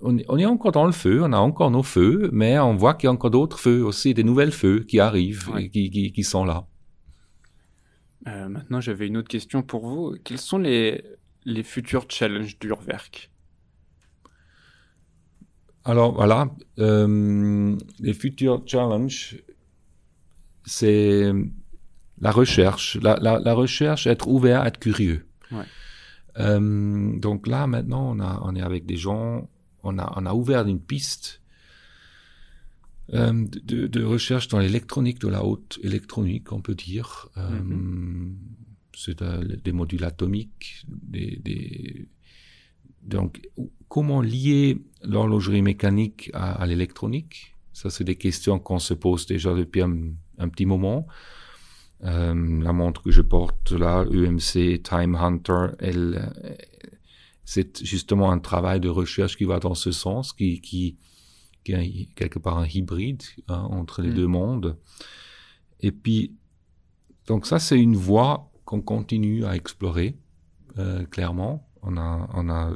on, 0.00 0.18
on, 0.28 0.38
est 0.38 0.46
encore 0.46 0.72
dans 0.72 0.86
le 0.86 0.92
feu, 0.92 1.20
on 1.22 1.32
a 1.32 1.38
encore 1.38 1.70
nos 1.70 1.82
feux, 1.82 2.30
mais 2.32 2.58
on 2.58 2.74
voit 2.74 2.94
qu'il 2.94 3.06
y 3.06 3.08
a 3.08 3.12
encore 3.12 3.30
d'autres 3.30 3.58
feux 3.58 3.84
aussi, 3.84 4.14
des 4.14 4.24
nouvelles 4.24 4.52
feux 4.52 4.80
qui 4.80 5.00
arrivent 5.00 5.50
et 5.58 5.68
qui, 5.68 5.90
qui, 5.90 6.12
qui 6.12 6.24
sont 6.24 6.44
là. 6.44 6.66
Euh, 8.26 8.48
maintenant, 8.48 8.80
j'avais 8.80 9.06
une 9.06 9.16
autre 9.16 9.28
question 9.28 9.62
pour 9.62 9.86
vous. 9.86 10.16
Quels 10.24 10.38
sont 10.38 10.58
les, 10.58 11.02
les 11.44 11.62
futurs 11.62 12.06
challenges 12.08 12.58
d'Urwerk 12.58 13.30
Alors 15.84 16.14
voilà, 16.14 16.50
euh, 16.78 17.76
les 17.98 18.14
futurs 18.14 18.62
challenges, 18.66 19.42
c'est 20.64 21.32
la 22.20 22.30
recherche, 22.30 22.98
la, 23.02 23.16
la, 23.20 23.38
la, 23.38 23.54
recherche, 23.54 24.06
être 24.06 24.28
ouvert, 24.28 24.66
être 24.66 24.78
curieux. 24.78 25.26
Ouais. 25.50 25.64
Euh, 26.38 27.18
donc 27.18 27.46
là, 27.46 27.66
maintenant, 27.66 28.14
on, 28.14 28.20
a, 28.20 28.40
on 28.44 28.54
est 28.54 28.62
avec 28.62 28.84
des 28.84 28.96
gens, 28.96 29.48
on 29.82 29.98
a, 29.98 30.12
on 30.16 30.26
a 30.26 30.34
ouvert 30.34 30.66
une 30.66 30.80
piste 30.80 31.40
euh, 33.14 33.46
de, 33.64 33.86
de, 33.86 34.04
recherche 34.04 34.48
dans 34.48 34.58
l'électronique, 34.58 35.18
de 35.18 35.28
la 35.28 35.44
haute 35.44 35.80
électronique, 35.82 36.52
on 36.52 36.60
peut 36.60 36.74
dire. 36.74 37.28
Mm 37.36 38.34
C'est 39.04 39.22
des 39.22 39.72
modules 39.72 40.04
atomiques, 40.04 40.84
des, 40.88 41.40
des, 41.42 42.08
donc 43.02 43.40
comment 43.88 44.20
lier 44.20 44.78
l'horlogerie 45.02 45.62
mécanique 45.62 46.30
à, 46.34 46.52
à 46.52 46.66
l'électronique? 46.66 47.56
Ça, 47.72 47.88
c'est 47.88 48.04
des 48.04 48.16
questions 48.16 48.58
qu'on 48.58 48.78
se 48.78 48.94
pose 48.94 49.26
déjà 49.26 49.54
depuis 49.54 49.80
un, 49.80 50.12
un 50.38 50.48
petit 50.48 50.66
moment. 50.66 51.06
Euh, 52.02 52.62
la 52.62 52.72
montre 52.72 53.02
que 53.02 53.10
je 53.10 53.22
porte 53.22 53.72
là, 53.72 54.04
EMC 54.10 54.82
Time 54.82 55.14
Hunter, 55.14 55.68
elle, 55.78 56.32
c'est 57.44 57.82
justement 57.84 58.30
un 58.30 58.38
travail 58.38 58.80
de 58.80 58.88
recherche 58.88 59.36
qui 59.36 59.44
va 59.44 59.60
dans 59.60 59.74
ce 59.74 59.92
sens, 59.92 60.32
qui, 60.32 60.60
qui, 60.60 60.96
qui 61.64 61.72
est 61.72 62.08
quelque 62.14 62.38
part 62.38 62.58
un 62.58 62.66
hybride 62.66 63.22
hein, 63.48 63.66
entre 63.70 64.02
les 64.02 64.10
mm. 64.10 64.14
deux 64.14 64.26
mondes. 64.26 64.76
Et 65.80 65.92
puis, 65.92 66.34
donc 67.26 67.46
ça, 67.46 67.58
c'est 67.58 67.78
une 67.78 67.96
voie 67.96 68.49
qu'on 68.70 68.82
continue 68.82 69.44
à 69.44 69.56
explorer, 69.56 70.16
euh, 70.78 71.04
clairement. 71.06 71.66
On 71.82 71.96
a, 71.96 72.28
on 72.34 72.48
a 72.48 72.72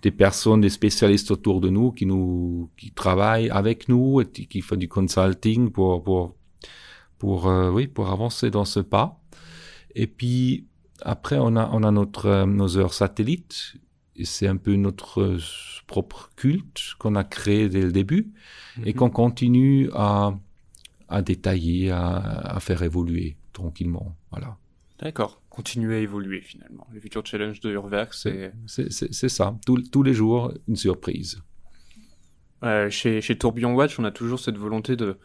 des 0.00 0.10
personnes, 0.10 0.62
des 0.62 0.70
spécialistes 0.70 1.30
autour 1.30 1.60
de 1.60 1.68
nous 1.68 1.92
qui 1.92 2.06
nous, 2.06 2.70
qui 2.78 2.90
travaillent 2.90 3.50
avec 3.50 3.88
nous 3.88 4.22
et 4.22 4.26
qui 4.26 4.60
font 4.62 4.76
du 4.76 4.88
consulting 4.88 5.70
pour, 5.70 6.02
pour 6.02 6.34
pour, 7.18 7.48
euh, 7.48 7.70
oui, 7.70 7.86
pour 7.86 8.10
avancer 8.10 8.50
dans 8.50 8.64
ce 8.64 8.80
pas. 8.80 9.20
Et 9.94 10.06
puis, 10.06 10.66
après, 11.00 11.38
on 11.38 11.56
a, 11.56 11.68
on 11.72 11.82
a 11.82 11.90
notre, 11.90 12.26
euh, 12.26 12.46
nos 12.46 12.76
heures 12.76 12.92
satellites. 12.92 13.76
Et 14.16 14.24
c'est 14.24 14.46
un 14.46 14.56
peu 14.56 14.74
notre 14.76 15.38
propre 15.86 16.30
culte 16.36 16.80
qu'on 16.98 17.14
a 17.14 17.24
créé 17.24 17.68
dès 17.68 17.82
le 17.82 17.92
début 17.92 18.32
et 18.84 18.92
mhm. 18.92 18.94
qu'on 18.94 19.10
continue 19.10 19.90
à, 19.94 20.34
à 21.08 21.22
détailler, 21.22 21.90
à, 21.90 22.16
à, 22.16 22.60
faire 22.60 22.82
évoluer 22.82 23.36
tranquillement. 23.52 24.14
Voilà. 24.30 24.56
D'accord. 24.98 25.42
Continuer 25.50 25.96
à 25.96 25.98
évoluer 25.98 26.40
finalement. 26.40 26.86
Le 26.92 27.00
futur 27.00 27.24
challenge 27.26 27.60
de 27.60 27.72
Urwerk, 27.72 28.14
c'est. 28.14 28.52
C'est 28.66 29.28
ça. 29.28 29.56
tous 29.66 30.02
les 30.02 30.14
jours, 30.14 30.52
une 30.68 30.76
surprise. 30.76 31.42
chez, 32.90 33.20
chez 33.20 33.38
Tourbillon 33.38 33.74
Watch, 33.74 33.98
on 33.98 34.04
a 34.04 34.10
toujours 34.10 34.40
cette 34.40 34.56
volonté 34.56 34.96
de, 34.96 35.18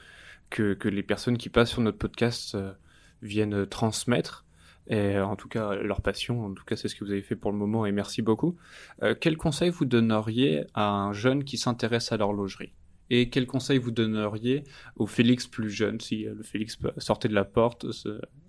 que, 0.49 0.73
que, 0.73 0.89
les 0.89 1.03
personnes 1.03 1.38
qui 1.38 1.49
passent 1.49 1.71
sur 1.71 1.82
notre 1.82 1.97
podcast 1.97 2.55
euh, 2.55 2.73
viennent 3.21 3.65
transmettre. 3.67 4.45
Et 4.88 5.19
en 5.19 5.36
tout 5.36 5.47
cas, 5.47 5.75
leur 5.75 6.01
passion, 6.01 6.45
en 6.45 6.53
tout 6.53 6.63
cas, 6.65 6.75
c'est 6.75 6.88
ce 6.88 6.95
que 6.95 7.03
vous 7.05 7.12
avez 7.12 7.21
fait 7.21 7.36
pour 7.36 7.51
le 7.51 7.58
moment 7.58 7.86
et 7.86 7.91
merci 7.91 8.23
beaucoup. 8.23 8.58
Euh, 9.03 9.13
quel 9.19 9.38
conseil 9.38 9.69
vous 9.69 9.86
donneriez 9.86 10.65
à 10.73 10.89
un 10.89 11.13
jeune 11.13 11.43
qui 11.43 11.58
s'intéresse 11.58 12.12
à 12.12 12.17
l'horlogerie? 12.17 12.73
Et 13.12 13.29
quel 13.29 13.45
conseil 13.45 13.77
vous 13.77 13.91
donneriez 13.91 14.63
au 14.95 15.05
Félix 15.05 15.45
plus 15.45 15.69
jeune 15.69 15.99
Si 15.99 16.27
euh, 16.27 16.34
le 16.34 16.43
Félix 16.43 16.79
sortait 16.97 17.27
de 17.27 17.36
la 17.36 17.45
porte 17.45 17.86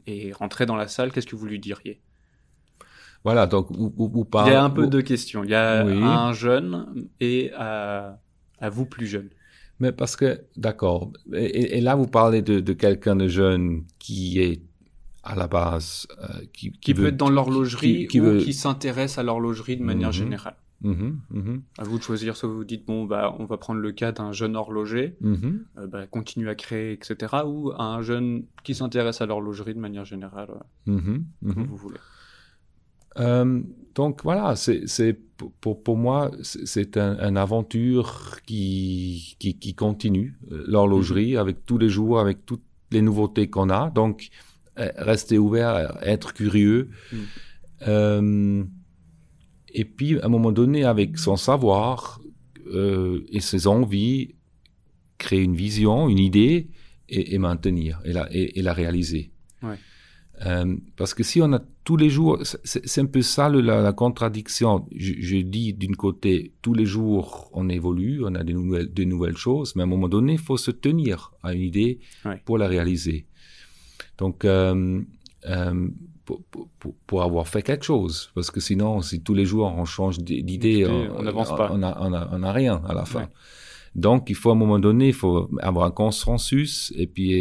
et 0.07 0.33
rentrait 0.33 0.67
dans 0.67 0.77
la 0.77 0.89
salle, 0.89 1.13
qu'est-ce 1.13 1.27
que 1.27 1.37
vous 1.37 1.47
lui 1.47 1.59
diriez? 1.59 2.01
Voilà, 3.25 3.47
donc 3.47 3.71
vous, 3.71 3.93
vous, 3.97 4.25
parlez... 4.25 4.53
Il 4.53 4.55
y 4.55 4.57
a 4.57 4.65
un 4.65 4.71
peu 4.71 4.87
de 4.87 5.01
questions. 5.01 5.45
Il 5.45 5.51
y 5.51 5.55
a 5.55 5.83
un 5.83 6.33
jeune 6.33 7.09
et 7.21 7.53
à, 7.55 8.19
à 8.61 8.71
vous 8.71 8.87
plus 8.87 9.07
jeune. 9.07 9.29
Mais 9.79 9.93
parce 9.93 10.17
que, 10.17 10.43
d'accord. 10.57 11.13
Et, 11.33 11.81
là, 11.81 11.95
vous 11.97 12.07
parlez 12.07 12.43
de, 12.43 12.61
de 12.61 12.73
quelqu'un 12.73 13.17
de 13.17 13.29
jeune 13.29 13.85
qui 13.99 14.39
est 14.39 14.63
à 15.23 15.35
la 15.35 15.49
base, 15.49 16.07
euh, 16.23 16.27
qui, 16.53 16.73
qui, 16.73 16.93
veut, 16.93 17.09
être 17.09 17.17
dans 17.17 17.29
l'horlogerie 17.29 18.07
qui, 18.07 18.21
ou 18.21 18.39
qui 18.39 18.55
s'intéresse 18.55 19.19
à 19.19 19.23
l'horlogerie 19.23 19.77
de 19.77 19.83
manière 19.83 20.09
mhm. 20.09 20.15
générale. 20.15 20.57
Mmh, 20.83 21.19
mmh. 21.31 21.59
À 21.77 21.85
vous 21.85 21.99
de 21.99 22.03
choisir, 22.03 22.37
soit 22.37 22.49
vous 22.49 22.65
dites 22.65 22.87
bon 22.87 23.05
bah 23.05 23.37
on 23.39 23.45
va 23.45 23.59
prendre 23.59 23.81
le 23.81 23.93
cas 23.93 24.13
d'un 24.13 24.33
jeune 24.33 24.57
horloger, 24.57 25.15
mmh. 25.21 25.35
euh, 25.77 25.87
bah, 25.87 26.07
continue 26.07 26.49
à 26.49 26.55
créer, 26.55 26.93
etc. 26.93 27.37
Ou 27.45 27.73
un 27.77 28.01
jeune 28.01 28.45
qui 28.65 28.75
s'intéresse 28.75 29.21
à 29.21 29.27
l'horlogerie 29.27 29.75
de 29.75 29.81
manière 29.81 30.07
générale, 30.07 30.49
comme 30.87 31.27
vous 31.43 31.77
voulez. 31.77 31.99
Euh, 33.19 33.61
donc 33.95 34.23
voilà, 34.23 34.55
c'est 34.57 35.19
pour, 35.61 35.83
pour 35.83 35.97
moi, 35.97 36.31
c'est 36.43 36.97
un, 36.97 37.19
une 37.19 37.37
aventure 37.37 38.39
qui, 38.47 39.37
qui, 39.39 39.59
qui 39.59 39.75
continue, 39.75 40.39
euh, 40.53 40.65
l'horlogerie, 40.67 41.33
mhm. 41.33 41.39
avec 41.39 41.67
tous 41.67 41.79
les 41.79 41.89
jours, 41.89 42.21
avec 42.21 42.47
toutes 42.47 42.63
les 42.91 43.03
nouveautés 43.03 43.49
qu'on 43.49 43.71
a. 43.71 43.91
Donc, 43.91 44.29
euh, 44.79 44.91
rester 44.97 45.39
ouvert, 45.39 45.99
être 46.03 46.33
curieux. 46.33 46.91
Mhm. 47.13 47.19
Euh, 47.89 48.65
et 49.75 49.85
puis, 49.85 50.19
à 50.21 50.27
un 50.27 50.29
moment 50.29 50.53
donné, 50.53 50.85
avec 50.85 51.19
son 51.19 51.37
savoir 51.37 52.21
euh, 52.67 53.25
et 53.31 53.41
ses 53.41 53.67
envies, 53.67 54.35
créer 55.19 55.43
une 55.43 55.57
vision, 55.57 56.09
une 56.09 56.19
idée 56.19 56.69
et, 57.09 57.35
et 57.35 57.39
maintenir 57.39 58.01
et 58.05 58.13
la, 58.13 58.29
et, 58.33 58.59
et 58.59 58.63
la 58.63 58.73
réaliser. 58.73 59.31
Ouais. 59.63 59.77
Euh, 60.47 60.75
parce 60.97 61.13
que 61.13 61.23
si 61.23 61.43
on 61.43 61.53
a 61.53 61.61
tous 61.85 61.99
les 61.99 62.09
jours, 62.09 62.39
c'est 62.65 63.01
un 63.01 63.07
peu 63.07 63.21
ça 63.21 63.51
la, 63.51 63.83
la 63.83 63.93
contradiction. 63.93 64.87
Je, 64.97 65.13
je 65.19 65.37
dis 65.37 65.75
d'une 65.75 65.97
côté, 65.97 66.55
tous 66.63 66.73
les 66.73 66.87
jours 66.87 67.51
on 67.53 67.69
évolue, 67.69 68.23
on 68.25 68.35
a 68.35 68.43
des 68.43 68.55
nouvelles, 68.55 68.91
des 68.91 69.05
nouvelles 69.05 69.37
choses, 69.37 69.77
mais 69.77 69.83
à 69.83 69.85
un 69.85 69.89
moment 69.89 70.09
donné, 70.09 70.33
il 70.35 70.39
faut 70.39 70.57
se 70.57 70.71
tenir 70.71 71.33
à 71.43 71.53
une 71.53 71.61
idée 71.61 72.01
ouais. 72.25 72.41
pour 72.47 72.57
la 72.57 72.69
réaliser. 72.69 73.27
Donc, 74.17 74.45
euh, 74.45 75.03
pour, 76.51 76.69
pour, 76.79 76.95
pour, 77.07 77.23
avoir 77.23 77.47
fait 77.49 77.63
quelque 77.63 77.85
chose, 77.85 78.31
parce 78.35 78.51
que 78.51 78.61
sinon, 78.61 79.03
si 79.03 79.23
tous 79.23 79.35
les 79.35 79.45
jours 79.45 79.67
on 79.67 79.85
change 79.85 80.19
d'idée, 80.19 80.87
on 80.87 81.23
n'avance 81.23 81.51
pas. 81.51 81.71
On 81.73 81.79
n'a 81.79 82.53
rien 82.53 82.77
à 82.87 82.95
la 82.95 83.05
fin. 83.05 83.23
Ouais. 83.23 83.29
Donc, 83.95 84.31
il 84.31 84.37
faut 84.37 84.51
à 84.51 84.53
un 84.53 84.57
moment 84.65 84.79
donné, 84.79 85.09
il 85.09 85.15
faut 85.15 85.51
avoir 85.61 85.85
un 85.87 85.91
consensus 85.91 86.93
et 86.97 87.07
puis 87.07 87.33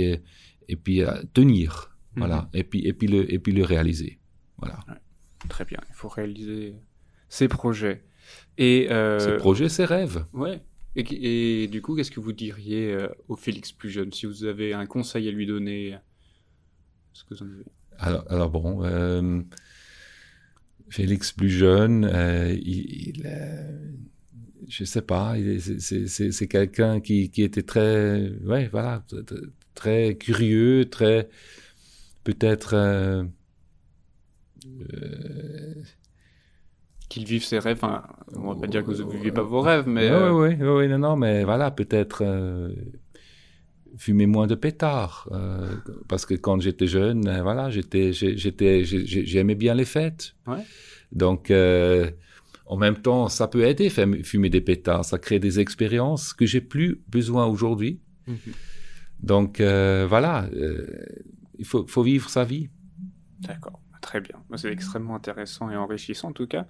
et 0.71 0.75
puis 0.75 1.03
euh, 1.03 1.11
tenir. 1.33 1.95
Voilà. 2.15 2.39
-hmm. 2.41 2.59
Et 2.59 2.63
puis 2.63 2.79
et 2.89 2.93
puis 2.93 3.07
le 3.07 3.19
et 3.33 3.39
puis 3.43 3.53
le 3.59 3.63
réaliser. 3.63 4.19
Voilà. 4.57 4.77
Ouais. 4.87 4.99
Très 5.47 5.65
bien. 5.65 5.79
Il 5.91 5.95
faut 5.95 6.09
réaliser 6.09 6.75
ses 7.37 7.47
projets. 7.47 7.97
Et 8.57 8.87
euh... 8.91 9.19
ses 9.19 9.37
projets, 9.37 9.69
ses 9.69 9.85
rêves. 9.85 10.25
Ouais. 10.33 10.57
Et, 10.95 11.03
et 11.63 11.67
du 11.67 11.81
coup, 11.83 11.95
qu'est-ce 11.95 12.11
que 12.11 12.19
vous 12.19 12.33
diriez 12.33 12.85
euh, 12.93 13.07
au 13.27 13.35
Félix 13.35 13.71
plus 13.71 13.91
jeune? 13.91 14.11
Si 14.11 14.25
vous 14.25 14.43
avez 14.43 14.73
un 14.73 14.87
conseil 14.87 15.27
à 15.27 15.31
lui 15.31 15.45
donner 15.45 15.97
ce 17.13 17.23
que 17.23 17.35
vous 17.35 17.43
en 17.43 17.49
avez 17.53 17.65
alors, 17.99 18.25
alors 18.29 18.49
bon, 18.49 18.83
euh, 18.83 19.41
Félix 20.89 21.31
plus 21.31 21.49
jeune, 21.49 22.05
euh, 22.05 22.51
il, 22.53 23.17
il 23.17 23.23
euh, 23.25 23.91
je 24.67 24.83
sais 24.83 25.01
pas, 25.01 25.35
c'est 25.59 26.47
quelqu'un 26.47 26.99
qui, 26.99 27.29
qui 27.31 27.43
était 27.43 27.63
très, 27.63 28.31
ouais, 28.45 28.67
voilà, 28.71 29.03
très 29.73 30.15
curieux, 30.15 30.85
très 30.89 31.29
peut-être 32.23 32.73
euh, 32.75 33.23
euh, 34.93 35.73
qu'il 37.09 37.25
vive 37.25 37.43
ses 37.43 37.59
rêves. 37.59 37.77
Enfin, 37.81 38.03
on 38.35 38.53
va 38.53 38.61
pas 38.61 38.67
dire 38.67 38.83
que 38.83 38.91
vous 38.91 39.03
ne 39.03 39.11
vivez 39.11 39.31
pas 39.31 39.41
vos 39.41 39.61
rêves, 39.61 39.87
mais. 39.87 40.11
Oui, 40.11 40.29
oui, 40.29 40.55
oui, 40.59 40.67
oui, 40.67 40.87
non, 40.87 40.99
non, 40.99 41.15
mais 41.15 41.43
voilà, 41.43 41.71
peut-être 41.71 42.23
euh, 42.23 42.73
fumer 43.99 44.25
moins 44.25 44.47
de 44.47 44.55
pétards. 44.55 45.27
Euh, 45.31 45.75
parce 46.07 46.25
que 46.25 46.33
quand 46.33 46.59
j'étais 46.61 46.87
jeune, 46.87 47.27
euh, 47.27 47.43
voilà, 47.43 47.69
j'étais, 47.69 48.13
j'étais, 48.13 48.83
j'aimais 48.85 49.55
bien 49.55 49.75
les 49.75 49.85
fêtes. 49.85 50.35
Ouais. 50.47 50.63
Donc, 51.11 51.51
euh, 51.51 52.09
en 52.65 52.77
même 52.77 52.97
temps, 52.97 53.27
ça 53.27 53.47
peut 53.47 53.65
aider, 53.65 53.89
fumer 54.23 54.49
des 54.49 54.61
pétards. 54.61 55.03
Ça 55.03 55.19
crée 55.19 55.39
des 55.39 55.59
expériences 55.59 56.33
que 56.33 56.45
j'ai 56.45 56.61
plus 56.61 57.01
besoin 57.09 57.45
aujourd'hui. 57.45 57.99
-hmm. 58.27 58.35
Donc, 59.21 59.59
voilà 60.13 60.47
il 61.61 61.65
faut, 61.65 61.85
faut 61.87 62.03
vivre 62.03 62.29
sa 62.29 62.45
vie. 62.45 62.69
D'accord, 63.41 63.81
très 64.01 64.21
bien. 64.21 64.37
C'est 64.55 64.71
extrêmement 64.71 65.15
intéressant 65.15 65.69
et 65.69 65.75
enrichissant 65.75 66.29
en 66.29 66.33
tout 66.33 66.47
cas. 66.47 66.65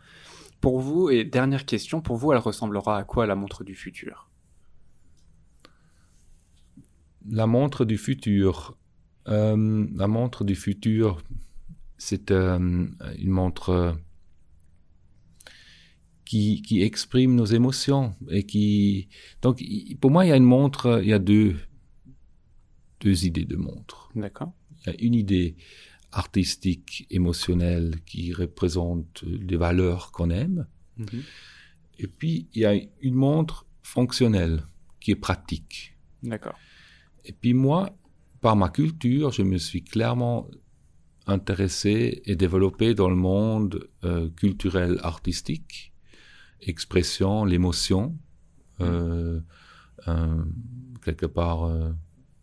Pour 0.62 0.80
vous, 0.80 1.10
et 1.10 1.24
dernière 1.24 1.66
question, 1.66 2.02
pour 2.02 2.18
vous, 2.18 2.34
elle 2.34 2.40
ressemblera 2.40 2.98
à 2.98 3.04
quoi 3.04 3.28
la 3.28 3.36
montre 3.36 3.64
du 3.64 3.76
futur? 3.76 4.29
La 7.28 7.48
montre 7.48 7.86
du 7.86 7.98
futur. 7.98 8.78
Euh, 9.28 9.88
la 9.96 10.08
montre 10.08 10.44
du 10.44 10.56
futur, 10.56 11.22
c'est 11.98 12.32
euh, 12.32 12.88
une 13.18 13.30
montre 13.30 13.98
qui, 16.26 16.62
qui 16.62 16.82
exprime 16.82 17.36
nos 17.36 17.46
émotions 17.46 18.16
et 18.30 18.44
qui. 18.44 19.10
Donc, 19.42 19.62
pour 20.00 20.12
moi, 20.12 20.26
il 20.26 20.30
y 20.30 20.32
a 20.32 20.38
une 20.38 20.44
montre, 20.44 21.00
il 21.04 21.10
y 21.10 21.14
a 21.14 21.20
deux, 21.20 21.56
deux 23.02 23.26
idées 23.26 23.46
de 23.46 23.56
montre. 23.56 24.10
D'accord 24.16 24.54
il 24.86 24.88
y 24.88 24.96
a 24.96 25.02
une 25.02 25.14
idée 25.14 25.56
artistique, 26.12 27.06
émotionnelle 27.10 28.02
qui 28.06 28.34
représente 28.34 29.24
les 29.24 29.58
valeurs 29.58 30.12
qu'on 30.12 30.30
aime. 30.30 30.68
Mm 30.98 31.06
-hmm. 31.06 31.24
Et 32.00 32.08
puis, 32.08 32.48
il 32.54 32.62
y 32.62 32.66
a 32.66 32.74
une 33.02 33.16
montre 33.16 33.66
fonctionnelle 33.84 34.64
qui 35.00 35.12
est 35.12 35.22
pratique. 35.22 35.98
D'accord. 36.24 36.58
Et 37.26 37.34
puis 37.34 37.54
moi, 37.54 37.96
par 38.42 38.56
ma 38.56 38.70
culture, 38.70 39.32
je 39.32 39.44
me 39.44 39.58
suis 39.58 39.84
clairement 39.84 40.50
intéressé 41.28 42.22
et 42.26 42.36
développé 42.36 42.94
dans 42.94 43.10
le 43.10 43.16
monde 43.16 43.88
euh, 44.04 44.30
culturel 44.30 45.00
artistique, 45.04 45.94
expression, 46.62 47.46
l'émotion, 47.46 48.18
euh, 48.82 49.40
quelque 51.04 51.26
part 51.26 51.70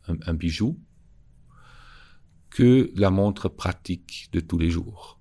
un, 0.07 0.35
bijou 0.35 0.79
que 2.51 2.91
la 2.95 3.11
montre 3.11 3.49
pratique 3.49 4.29
de 4.33 4.41
tous 4.41 4.59
les 4.59 4.69
jours. 4.69 5.19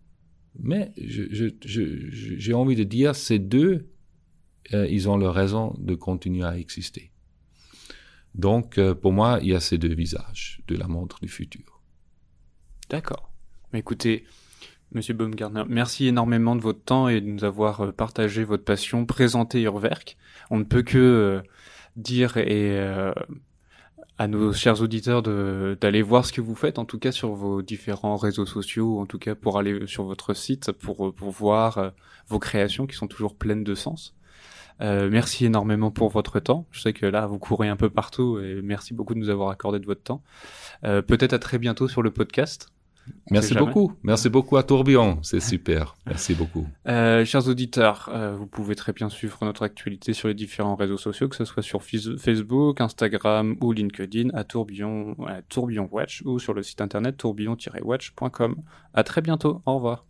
Mais 0.60 0.92
j'ai 0.98 2.54
envie 2.54 2.76
de 2.76 2.84
dire, 2.84 3.16
ces 3.16 3.40
deux, 3.40 3.90
ils 4.72 5.10
ont 5.10 5.18
leur 5.18 5.34
raison 5.34 5.74
de 5.80 5.96
continuer 5.96 6.44
à 6.44 6.58
exister. 6.58 7.14
Donc, 8.36 8.80
pour 9.02 9.14
moi, 9.14 9.40
il 9.42 9.50
y 9.50 9.56
a 9.56 9.60
ces 9.60 9.78
deux 9.78 9.94
visages 9.94 10.62
de 10.68 10.76
la 10.76 10.88
montre 10.88 11.20
du 11.22 11.30
futur. 11.30 11.82
D'accord. 12.90 13.32
Écoutez, 13.74 14.26
Monsieur 14.92 15.14
Baumgartner, 15.14 15.64
merci 15.68 16.08
énormément 16.08 16.56
de 16.56 16.62
votre 16.62 16.82
temps 16.82 17.10
et 17.10 17.20
de 17.20 17.26
nous 17.26 17.44
avoir 17.44 17.82
euh, 17.82 17.92
partagé 17.92 18.44
votre 18.44 18.64
passion, 18.64 19.06
présenté 19.06 19.62
Urwerk. 19.64 20.16
On 20.52 20.60
ne 20.60 20.64
peut 20.64 20.84
que 20.84 20.98
euh, 20.98 21.42
dire 21.98 22.38
et 22.38 22.80
euh, 22.80 23.12
à 24.18 24.28
nos 24.28 24.54
chers 24.54 24.82
auditeurs 24.82 25.22
d'aller 25.22 26.02
voir 26.02 26.26
ce 26.26 26.32
que 26.32 26.40
vous 26.40 26.56
faites, 26.56 26.80
en 26.80 26.86
tout 26.86 27.00
cas 27.00 27.12
sur 27.12 27.34
vos 27.34 27.62
différents 27.62 28.16
réseaux 28.16 28.46
sociaux, 28.46 29.00
en 29.00 29.06
tout 29.06 29.20
cas 29.20 29.36
pour 29.36 29.58
aller 29.58 29.86
sur 29.88 30.04
votre 30.04 30.34
site 30.34 30.72
pour, 30.72 31.14
pour 31.14 31.32
voir 31.32 31.92
vos 32.28 32.40
créations 32.40 32.88
qui 32.88 32.96
sont 32.96 33.08
toujours 33.08 33.36
pleines 33.36 33.66
de 33.66 33.76
sens. 33.76 34.16
Merci 34.80 35.46
énormément 35.46 35.92
pour 35.92 36.10
votre 36.10 36.40
temps. 36.40 36.66
Je 36.72 36.82
sais 36.82 36.94
que 36.94 37.06
là, 37.06 37.26
vous 37.28 37.40
courez 37.40 37.68
un 37.68 37.76
peu 37.76 37.90
partout 37.90 38.40
et 38.40 38.62
merci 38.64 38.94
beaucoup 38.94 39.14
de 39.14 39.20
nous 39.20 39.30
avoir 39.30 39.50
accordé 39.50 39.80
de 39.80 39.86
votre 39.86 40.04
temps. 40.04 40.22
Peut-être 40.82 41.34
à 41.34 41.40
très 41.40 41.58
bientôt 41.58 41.88
sur 41.88 42.02
le 42.02 42.12
podcast. 42.12 42.70
Merci 43.32 43.54
beaucoup. 43.56 43.94
Merci 44.04 44.30
beaucoup 44.30 44.58
à 44.58 44.64
Tourbillon. 44.64 45.20
C'est 45.22 45.40
super. 45.40 45.96
Merci 46.06 46.34
beaucoup. 46.34 46.68
Euh, 46.88 47.26
chers 47.26 47.48
auditeurs, 47.48 48.10
euh, 48.14 48.36
vous 48.36 48.48
pouvez 48.48 48.76
très 48.76 48.94
bien 48.94 49.10
suivre 49.10 49.38
notre 49.42 49.64
actualité 49.64 50.14
sur 50.14 50.28
les 50.28 50.34
différents 50.34 50.76
réseaux 50.76 50.98
sociaux, 50.98 51.28
que 51.28 51.36
ce 51.36 51.46
soit 51.46 51.64
sur 51.64 51.82
Facebook, 51.84 52.82
Instagram 52.82 53.56
ou 53.62 53.72
LinkedIn, 53.72 54.30
à 54.34 54.44
Tourbillon, 54.44 55.16
à 55.28 55.42
Tourbillon 55.42 55.90
Watch 55.92 56.22
ou 56.26 56.40
sur 56.40 56.54
le 56.54 56.64
site 56.64 56.82
internet 56.82 57.18
tourbillon-watch.com. 57.18 58.56
À 58.94 59.04
très 59.04 59.22
bientôt. 59.22 59.62
Au 59.66 59.76
revoir. 59.76 60.06